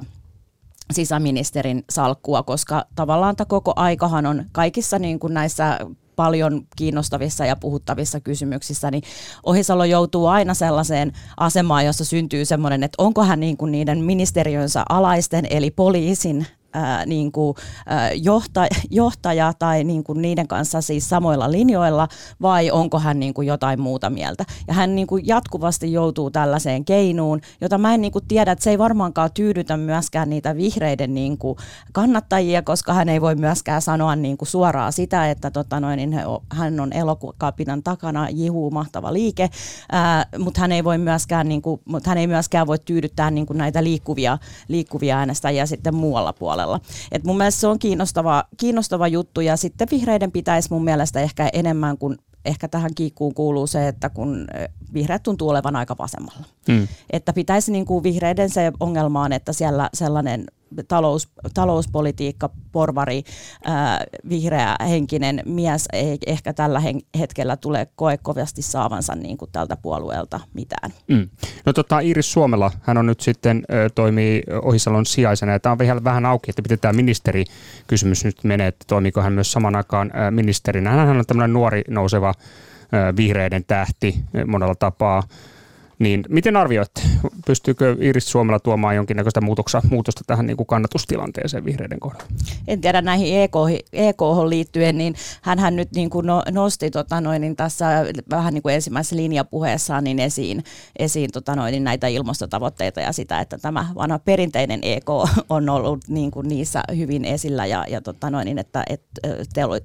sisäministerin 0.92 1.84
salkkua, 1.90 2.42
koska 2.42 2.84
tavallaan 2.94 3.36
tämä 3.36 3.46
koko 3.46 3.72
aikahan 3.76 4.26
on 4.26 4.44
kaikissa 4.52 4.98
niin 4.98 5.18
kuin 5.18 5.34
näissä 5.34 5.78
paljon 6.18 6.66
kiinnostavissa 6.76 7.46
ja 7.46 7.56
puhuttavissa 7.56 8.20
kysymyksissä, 8.20 8.90
niin 8.90 9.02
Ohisalo 9.46 9.84
joutuu 9.84 10.26
aina 10.26 10.54
sellaiseen 10.54 11.12
asemaan, 11.36 11.86
jossa 11.86 12.04
syntyy 12.04 12.44
semmoinen, 12.44 12.82
että 12.82 13.02
onko 13.02 13.24
hän 13.24 13.40
niin 13.40 13.56
kuin 13.56 13.72
niiden 13.72 14.04
ministeriönsä 14.04 14.82
alaisten, 14.88 15.46
eli 15.50 15.70
poliisin 15.70 16.46
ää, 16.72 17.06
niin 17.06 17.32
kuin, 17.32 17.54
ää, 17.86 18.12
johta, 18.12 18.66
johtaja 18.90 19.52
tai 19.58 19.84
niin 19.84 20.04
kuin 20.04 20.22
niiden 20.22 20.48
kanssa 20.48 20.80
siis 20.80 21.08
samoilla 21.08 21.50
linjoilla 21.52 22.08
vai 22.42 22.70
onko 22.70 22.98
hän 22.98 23.20
niin 23.20 23.34
kuin 23.34 23.48
jotain 23.48 23.80
muuta 23.80 24.10
mieltä. 24.10 24.44
Ja 24.68 24.74
hän 24.74 24.94
niin 24.94 25.06
kuin 25.06 25.26
jatkuvasti 25.26 25.92
joutuu 25.92 26.30
tällaiseen 26.30 26.84
keinuun, 26.84 27.40
jota 27.60 27.78
mä 27.78 27.94
en 27.94 28.00
niin 28.00 28.12
kuin 28.12 28.24
tiedä, 28.28 28.52
että 28.52 28.64
se 28.64 28.70
ei 28.70 28.78
varmaankaan 28.78 29.30
tyydytä 29.34 29.76
myöskään 29.76 30.30
niitä 30.30 30.56
vihreiden 30.56 31.14
niin 31.14 31.38
kuin 31.38 31.58
kannattajia, 31.92 32.62
koska 32.62 32.94
hän 32.94 33.08
ei 33.08 33.20
voi 33.20 33.34
myöskään 33.34 33.82
sanoa 33.82 34.16
niin 34.16 34.36
kuin 34.36 34.48
suoraan 34.48 34.92
sitä, 34.92 35.30
että 35.30 35.50
tota 35.50 35.80
noin, 35.80 35.96
niin 35.96 36.20
hän 36.52 36.80
on 36.80 36.92
elokuvapinan 36.92 37.82
takana, 37.82 38.28
jihuu, 38.30 38.70
mahtava 38.70 39.12
liike, 39.12 39.50
ää, 39.92 40.26
mutta 40.38 40.60
hän 40.60 40.72
ei 40.72 40.84
voi 40.84 40.98
myöskään, 40.98 41.48
niin 41.48 41.62
kuin, 41.62 41.80
mutta 41.84 42.10
hän 42.10 42.18
ei 42.18 42.26
myöskään 42.26 42.66
voi 42.66 42.78
tyydyttää 42.78 43.30
niin 43.30 43.46
kuin 43.46 43.58
näitä 43.58 43.84
liikkuvia, 43.84 44.38
liikkuvia 44.68 45.18
äänestäjiä 45.18 45.66
sitten 45.66 45.94
muualla 45.94 46.32
puolella 46.32 46.57
puolella. 46.58 46.80
Et 47.12 47.24
mun 47.24 47.36
mielestä 47.36 47.60
se 47.60 47.66
on 47.66 47.78
kiinnostava, 47.78 48.44
kiinnostava 48.56 49.08
juttu 49.08 49.40
ja 49.40 49.56
sitten 49.56 49.88
vihreiden 49.90 50.32
pitäisi 50.32 50.68
mun 50.70 50.84
mielestä 50.84 51.20
ehkä 51.20 51.50
enemmän 51.52 51.98
kuin 51.98 52.16
ehkä 52.44 52.68
tähän 52.68 52.94
kiikkuun 52.94 53.34
kuuluu 53.34 53.66
se, 53.66 53.88
että 53.88 54.08
kun 54.08 54.46
vihreät 54.94 55.22
tuntuu 55.22 55.48
olevan 55.48 55.76
aika 55.76 55.96
vasemmalla. 55.98 56.44
Mm. 56.68 56.88
Että 57.10 57.32
pitäisi 57.32 57.72
niin 57.72 57.86
kuin 57.86 58.02
vihreiden 58.02 58.50
se 58.50 58.72
ongelmaan, 58.80 59.32
että 59.32 59.52
siellä 59.52 59.90
sellainen 59.94 60.46
talous, 60.88 61.28
talouspolitiikka, 61.54 62.50
porvari, 62.72 63.22
ää, 63.64 64.04
vihreä 64.28 64.76
henkinen 64.88 65.42
mies 65.46 65.88
ei 65.92 66.18
ehkä 66.26 66.52
tällä 66.52 66.82
hetkellä 67.18 67.56
tule 67.56 67.88
koe 67.96 68.18
kovasti 68.18 68.62
saavansa 68.62 69.14
niin 69.14 69.38
kuin 69.38 69.50
tältä 69.52 69.76
puolueelta 69.76 70.40
mitään. 70.54 70.90
Mm. 71.08 71.28
No 71.66 71.72
tota, 71.72 72.00
Iiris 72.00 72.32
Suomella, 72.32 72.70
hän 72.82 72.98
on 72.98 73.06
nyt 73.06 73.20
sitten 73.20 73.62
ö, 73.72 73.90
toimii 73.94 74.42
Ohisalon 74.62 75.06
sijaisena 75.06 75.52
ja 75.52 75.60
tämä 75.60 75.72
on 75.72 75.78
vielä 75.78 76.04
vähän 76.04 76.26
auki, 76.26 76.50
että 76.50 76.62
miten 76.62 76.78
tämä 76.78 76.92
ministerikysymys 76.92 78.24
nyt 78.24 78.44
menee, 78.44 78.66
että 78.66 78.84
toimiiko 78.88 79.20
hän 79.20 79.32
myös 79.32 79.52
saman 79.52 79.76
aikaan 79.76 80.10
ö, 80.14 80.30
ministerinä. 80.30 80.90
Hän 80.90 81.18
on 81.18 81.26
tämmöinen 81.26 81.52
nuori 81.52 81.82
nouseva 81.88 82.34
vihreiden 83.16 83.64
tähti 83.66 84.14
monella 84.46 84.74
tapaa. 84.74 85.22
Niin 85.98 86.24
miten 86.28 86.56
arvioitte, 86.56 87.02
pystyykö 87.46 87.96
Iris 88.00 88.30
Suomella 88.30 88.60
tuomaan 88.60 88.96
jonkinnäköistä 88.96 89.40
muutosta, 89.40 89.82
muutosta 89.90 90.24
tähän 90.26 90.46
niin 90.46 90.56
kuin 90.56 90.66
kannatustilanteeseen 90.66 91.64
vihreiden 91.64 92.00
kohdalla? 92.00 92.24
En 92.68 92.80
tiedä 92.80 93.02
näihin 93.02 93.40
EK, 93.40 93.52
EK 93.92 94.20
liittyen, 94.48 94.98
niin 94.98 95.14
hän 95.42 95.76
nyt 95.76 95.92
niin 95.94 96.10
kuin 96.10 96.26
no, 96.26 96.42
nosti 96.50 96.90
tota 96.90 97.20
noin, 97.20 97.40
niin 97.40 97.56
tässä 97.56 97.86
vähän 98.30 98.54
niin 98.54 98.62
kuin 98.62 98.74
ensimmäisessä 98.74 99.16
linjapuheessaan 99.16 100.04
niin 100.04 100.18
esiin, 100.18 100.64
esiin 100.98 101.30
tota 101.32 101.56
noin, 101.56 101.72
niin 101.72 101.84
näitä 101.84 102.06
ilmastotavoitteita 102.06 103.00
ja 103.00 103.12
sitä, 103.12 103.40
että 103.40 103.58
tämä 103.58 103.86
vanha 103.94 104.18
perinteinen 104.18 104.80
EK 104.82 105.08
on 105.50 105.68
ollut 105.68 106.08
niin 106.08 106.30
kuin 106.30 106.48
niissä 106.48 106.82
hyvin 106.96 107.24
esillä 107.24 107.66
ja, 107.66 107.84
ja 107.88 108.00
tota 108.00 108.30
noin, 108.30 108.44
niin 108.44 108.58
että, 108.58 108.84
että 108.88 109.20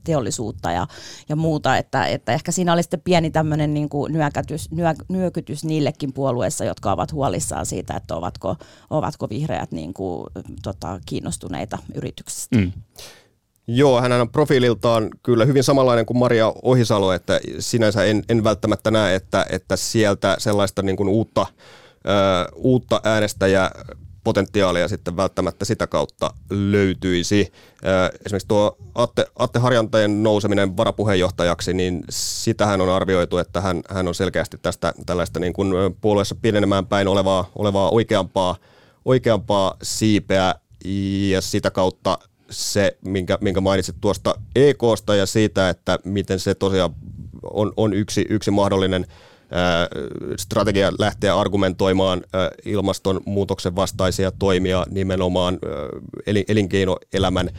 teollisuutta 0.04 0.72
ja, 0.72 0.88
ja 1.30 1.36
muuta, 1.36 1.78
että, 1.78 2.06
että 2.06 2.34
ehkä 2.34 2.52
siinä 2.52 2.74
oli 2.74 2.84
sitten 2.84 3.02
pieni 3.02 3.32
tämmöinen 3.32 3.74
niin 3.74 3.90
kuin 3.90 4.14
nyökätys, 4.14 4.72
nyö, 4.72 4.94
nyökytys 5.10 5.64
niillekin 5.64 6.03
muissakin 6.04 6.14
puolueissa, 6.14 6.66
jotka 6.66 6.92
ovat 6.92 7.12
huolissaan 7.12 7.66
siitä, 7.66 7.96
että 7.98 8.16
ovatko, 8.16 8.56
ovatko 8.90 9.30
vihreät 9.30 9.72
niin 9.72 9.94
kuin, 9.94 10.28
tota, 10.64 11.00
kiinnostuneita 11.06 11.78
yrityksistä. 11.96 12.58
Mm. 12.58 12.72
Joo, 13.68 14.02
hän 14.02 14.12
on 14.12 14.30
profiililtaan 14.30 15.10
kyllä 15.24 15.46
hyvin 15.46 15.64
samanlainen 15.64 16.06
kuin 16.06 16.18
Maria 16.18 16.54
Ohisalo, 16.64 17.14
että 17.14 17.40
sinänsä 17.60 18.04
en, 18.04 18.24
en 18.30 18.44
välttämättä 18.44 18.92
näe, 18.92 19.16
että, 19.16 19.46
että 19.50 19.76
sieltä 19.76 20.36
sellaista 20.40 20.82
niin 20.82 20.98
kuin 20.98 21.10
uutta, 21.10 21.46
ö, 22.06 22.52
uutta 22.56 23.02
äänestäjää 23.04 23.72
potentiaalia 24.24 24.88
sitten 24.88 25.18
välttämättä 25.18 25.66
sitä 25.66 25.88
kautta 25.88 26.34
löytyisi. 26.50 27.52
Esimerkiksi 28.26 28.48
tuo 28.48 28.78
Atte, 28.96 29.26
Atte 29.40 29.60
Harjantajan 29.60 30.24
nouseminen 30.24 30.78
varapuheenjohtajaksi, 30.78 31.74
niin 31.74 32.04
sitähän 32.10 32.82
on 32.82 32.90
arvioitu, 32.90 33.38
että 33.38 33.62
hän, 33.62 33.82
hän 33.90 34.08
on 34.08 34.16
selkeästi 34.16 34.58
tästä 34.62 34.94
tällaista 35.06 35.40
niin 35.40 35.54
kuin 35.54 35.74
puolueessa 36.02 36.36
pienenemään 36.42 36.86
päin 36.86 37.08
olevaa, 37.08 37.50
olevaa 37.56 37.90
oikeampaa, 37.90 38.56
oikeampaa 39.06 39.78
siipeä 39.84 40.56
ja 41.30 41.42
sitä 41.42 41.72
kautta 41.72 42.18
se, 42.50 42.98
minkä, 43.06 43.38
minkä 43.42 43.62
mainitsit 43.62 43.96
tuosta 44.02 44.36
EKsta 44.56 45.16
ja 45.16 45.26
siitä, 45.26 45.70
että 45.70 46.00
miten 46.04 46.40
se 46.40 46.56
tosiaan 46.56 46.96
on, 47.44 47.74
on 47.78 47.94
yksi, 47.94 48.26
yksi 48.30 48.52
mahdollinen– 48.52 49.06
strategia 50.38 50.92
lähteä 51.00 51.40
argumentoimaan 51.40 52.22
ilmastonmuutoksen 52.66 53.76
vastaisia 53.76 54.32
toimia 54.32 54.86
nimenomaan 54.90 55.60
elinkeinoelämän 56.48 57.50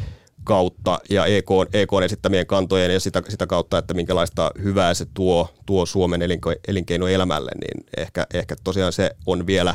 kautta 0.45 0.99
ja 1.11 1.27
EK, 1.27 1.49
EK 1.73 1.91
esittämien 2.05 2.47
kantojen 2.47 2.93
ja 2.93 3.01
sitä, 3.01 3.23
sitä 3.29 3.47
kautta, 3.47 3.79
että 3.79 3.95
minkälaista 3.95 4.51
hyvää 4.63 4.95
se 4.95 5.07
tuo, 5.15 5.49
tuo 5.67 5.87
Suomen 5.87 6.21
elinkeinoelämälle, 6.69 7.51
niin 7.61 7.87
ehkä, 7.97 8.27
ehkä 8.35 8.57
tosiaan 8.65 8.93
se 8.93 9.17
on 9.27 9.47
vielä 9.47 9.75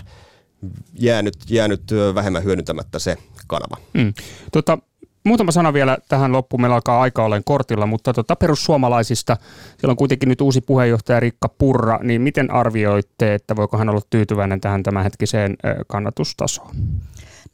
jäänyt, 0.93 1.35
jäänyt 1.49 1.83
vähemmän 2.15 2.43
hyödyntämättä 2.43 2.99
se 2.99 3.17
kanava. 3.47 3.77
Mm. 3.93 4.13
Tota, 4.51 4.77
Muutama 5.23 5.51
sana 5.51 5.73
vielä 5.73 5.97
tähän 6.09 6.31
loppuun. 6.31 6.61
Meillä 6.61 6.75
alkaa 6.75 7.01
aika 7.01 7.23
olen 7.23 7.43
kortilla, 7.45 7.85
mutta 7.85 8.13
tota, 8.13 8.35
perussuomalaisista, 8.35 9.37
siellä 9.77 9.91
on 9.91 9.97
kuitenkin 9.97 10.29
nyt 10.29 10.41
uusi 10.41 10.61
puheenjohtaja 10.61 11.19
Rikka 11.19 11.49
Purra, 11.49 11.99
niin 12.03 12.21
miten 12.21 12.51
arvioitte, 12.51 13.33
että 13.33 13.55
voiko 13.55 13.77
hän 13.77 13.89
olla 13.89 14.01
tyytyväinen 14.09 14.61
tähän 14.61 14.83
tämänhetkiseen 14.83 15.55
kannatustasoon? 15.87 16.75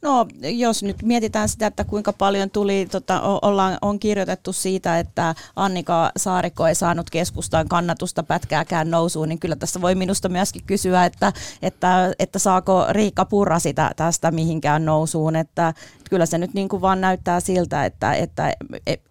No 0.06 0.26
jos 0.40 0.82
nyt 0.82 1.02
mietitään 1.02 1.48
sitä, 1.48 1.66
että 1.66 1.84
kuinka 1.84 2.12
paljon 2.12 2.50
tuli, 2.50 2.86
tota, 2.90 3.20
ollaan, 3.20 3.78
on 3.82 3.98
kirjoitettu 3.98 4.52
siitä, 4.52 4.98
että 4.98 5.34
Annika 5.56 6.10
Saarikko 6.16 6.66
ei 6.66 6.74
saanut 6.74 7.10
keskustaan 7.10 7.68
kannatusta 7.68 8.22
pätkääkään 8.22 8.90
nousuun, 8.90 9.28
niin 9.28 9.38
kyllä 9.38 9.56
tässä 9.56 9.80
voi 9.80 9.94
minusta 9.94 10.28
myöskin 10.28 10.62
kysyä, 10.66 11.04
että, 11.04 11.32
että, 11.62 12.14
että 12.18 12.38
saako 12.38 12.86
Riikka 12.90 13.24
Purra 13.24 13.58
sitä 13.58 13.90
tästä 13.96 14.30
mihinkään 14.30 14.84
nousuun, 14.84 15.36
että 15.36 15.74
kyllä 16.10 16.26
se 16.26 16.38
nyt 16.38 16.54
niin 16.54 16.68
kuin 16.68 16.82
vaan 16.82 17.00
näyttää 17.00 17.40
siltä, 17.40 17.84
että, 17.84 18.14
että 18.14 18.52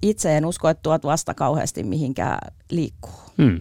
itse 0.01 0.37
en 0.37 0.45
usko, 0.45 0.69
että 0.69 0.83
tuot 0.83 1.03
vasta 1.03 1.33
kauheasti 1.33 1.83
mihinkään 1.83 2.39
liikkuu. 2.71 3.19
Hmm. 3.37 3.59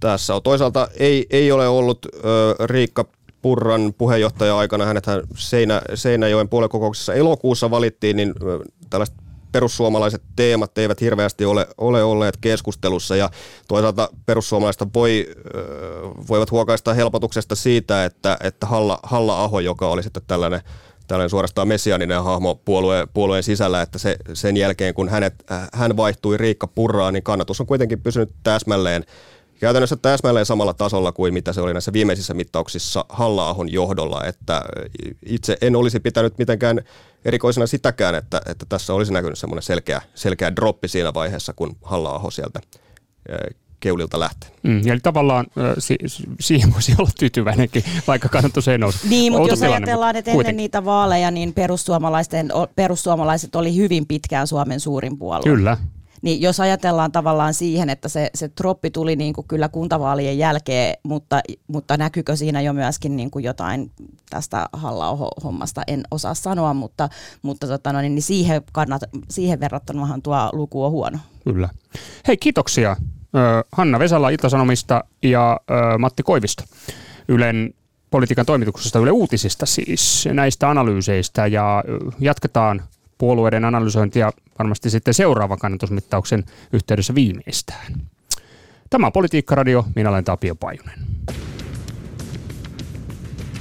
Tässä 0.00 0.34
on 0.34 0.42
toisaalta 0.42 0.88
ei, 0.98 1.26
ei 1.30 1.52
ole 1.52 1.68
ollut 1.68 2.06
ö, 2.06 2.20
Riikka 2.66 3.04
Purran 3.44 3.94
puheenjohtaja-aikana, 3.98 4.84
hänet 4.84 5.04
Seinä, 5.36 5.82
Seinäjoen 5.94 6.48
puolekokouksessa 6.48 7.14
elokuussa 7.14 7.70
valittiin, 7.70 8.16
niin 8.16 8.34
tällaiset 8.90 9.16
perussuomalaiset 9.52 10.22
teemat 10.36 10.78
eivät 10.78 11.00
hirveästi 11.00 11.44
ole, 11.44 11.66
ole 11.78 12.02
olleet 12.02 12.36
keskustelussa. 12.36 13.16
Ja 13.16 13.30
toisaalta 13.68 14.08
perussuomalaista 14.26 14.86
voi, 14.94 15.26
voivat 16.28 16.50
huokaista 16.50 16.94
helpotuksesta 16.94 17.54
siitä, 17.54 18.04
että, 18.04 18.36
että 18.40 18.66
Halla, 18.66 18.98
Halla-aho, 19.02 19.60
joka 19.60 19.88
oli 19.88 20.02
sitten 20.02 20.22
tällainen 20.26 20.60
tällainen 21.06 21.30
suorastaan 21.30 21.68
messianinen 21.68 22.24
hahmo 22.24 22.54
puolue, 22.54 23.06
puolueen 23.14 23.42
sisällä, 23.42 23.82
että 23.82 23.98
se, 23.98 24.16
sen 24.32 24.56
jälkeen 24.56 24.94
kun 24.94 25.08
hänet, 25.08 25.34
hän 25.72 25.96
vaihtui 25.96 26.36
Riikka 26.36 26.66
Purraan, 26.66 27.14
niin 27.14 27.22
kannatus 27.22 27.60
on 27.60 27.66
kuitenkin 27.66 28.00
pysynyt 28.00 28.30
täsmälleen 28.42 29.04
käytännössä 29.64 29.96
täsmälleen 29.96 30.46
samalla 30.46 30.74
tasolla 30.74 31.12
kuin 31.12 31.34
mitä 31.34 31.52
se 31.52 31.60
oli 31.60 31.72
näissä 31.72 31.92
viimeisissä 31.92 32.34
mittauksissa 32.34 33.04
halla 33.08 33.56
johdolla, 33.70 34.24
että 34.24 34.62
itse 35.26 35.56
en 35.60 35.76
olisi 35.76 36.00
pitänyt 36.00 36.38
mitenkään 36.38 36.80
erikoisena 37.24 37.66
sitäkään, 37.66 38.14
että, 38.14 38.40
että 38.46 38.66
tässä 38.68 38.94
olisi 38.94 39.12
näkynyt 39.12 39.38
semmoinen 39.38 39.62
selkeä, 39.62 40.02
selkeä 40.14 40.56
droppi 40.56 40.88
siinä 40.88 41.14
vaiheessa, 41.14 41.52
kun 41.52 41.76
halla 41.82 42.30
sieltä 42.30 42.60
keulilta 43.80 44.20
lähtee. 44.20 44.50
Mm, 44.62 44.88
eli 44.88 45.00
tavallaan 45.00 45.46
äh, 45.58 45.74
si- 45.78 45.98
siihen 46.40 46.72
voisi 46.72 46.94
olla 46.98 47.10
tyytyväinenkin, 47.18 47.84
vaikka 48.06 48.28
kannatus 48.28 48.68
ei 48.68 48.78
nousi. 48.78 49.08
Niin, 49.08 49.32
mutta 49.32 49.48
jos 49.48 49.62
ajatellaan, 49.62 50.16
että 50.16 50.30
ennen 50.30 50.56
niitä 50.56 50.84
vaaleja, 50.84 51.30
niin 51.30 51.52
perussuomalaisten, 51.52 52.48
perussuomalaiset 52.76 53.54
oli 53.54 53.76
hyvin 53.76 54.06
pitkään 54.06 54.46
Suomen 54.46 54.80
suurin 54.80 55.18
puolue. 55.18 55.44
Kyllä. 55.44 55.76
Niin 56.24 56.40
jos 56.40 56.60
ajatellaan 56.60 57.12
tavallaan 57.12 57.54
siihen, 57.54 57.90
että 57.90 58.08
se, 58.08 58.30
se 58.34 58.48
troppi 58.48 58.90
tuli 58.90 59.16
niin 59.16 59.34
kuin 59.34 59.48
kyllä 59.48 59.68
kuntavaalien 59.68 60.38
jälkeen, 60.38 60.94
mutta, 61.02 61.40
mutta 61.66 61.96
näkyykö 61.96 62.36
siinä 62.36 62.60
jo 62.60 62.72
myöskin 62.72 63.16
niin 63.16 63.30
kuin 63.30 63.44
jotain 63.44 63.90
tästä 64.30 64.68
halla 64.72 65.30
hommasta 65.44 65.82
en 65.86 66.02
osaa 66.10 66.34
sanoa, 66.34 66.74
mutta, 66.74 67.08
mutta 67.42 67.66
tota, 67.66 67.92
no, 67.92 68.00
niin 68.00 68.22
siihen, 68.22 68.62
kannat, 68.72 69.02
siihen 69.28 69.60
verrattuna 69.60 70.18
tuo 70.22 70.50
luku 70.52 70.84
on 70.84 70.90
huono. 70.90 71.18
Kyllä. 71.44 71.68
Hei, 72.26 72.36
kiitoksia 72.36 72.96
Hanna 73.72 73.98
Vesala 73.98 74.30
Ilta-Sanomista 74.30 75.04
ja 75.22 75.60
Matti 75.98 76.22
Koivisto 76.22 76.64
Ylen 77.28 77.74
politiikan 78.10 78.46
toimituksesta 78.46 78.98
Yle 78.98 79.10
Uutisista 79.10 79.66
siis 79.66 80.28
näistä 80.32 80.70
analyyseistä 80.70 81.46
ja 81.46 81.84
jatketaan 82.20 82.82
puolueiden 83.18 83.64
analysointia 83.64 84.32
varmasti 84.58 84.90
sitten 84.90 85.14
seuraavan 85.14 85.58
kannatusmittauksen 85.58 86.44
yhteydessä 86.72 87.14
viimeistään. 87.14 87.92
Tämä 88.90 89.06
on 89.06 89.12
Politiikka-radio, 89.12 89.84
minä 89.96 90.10
olen 90.10 90.24
Tapio 90.24 90.54
Pajunen. 90.54 90.98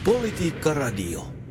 Politiikka-radio. 0.03 1.42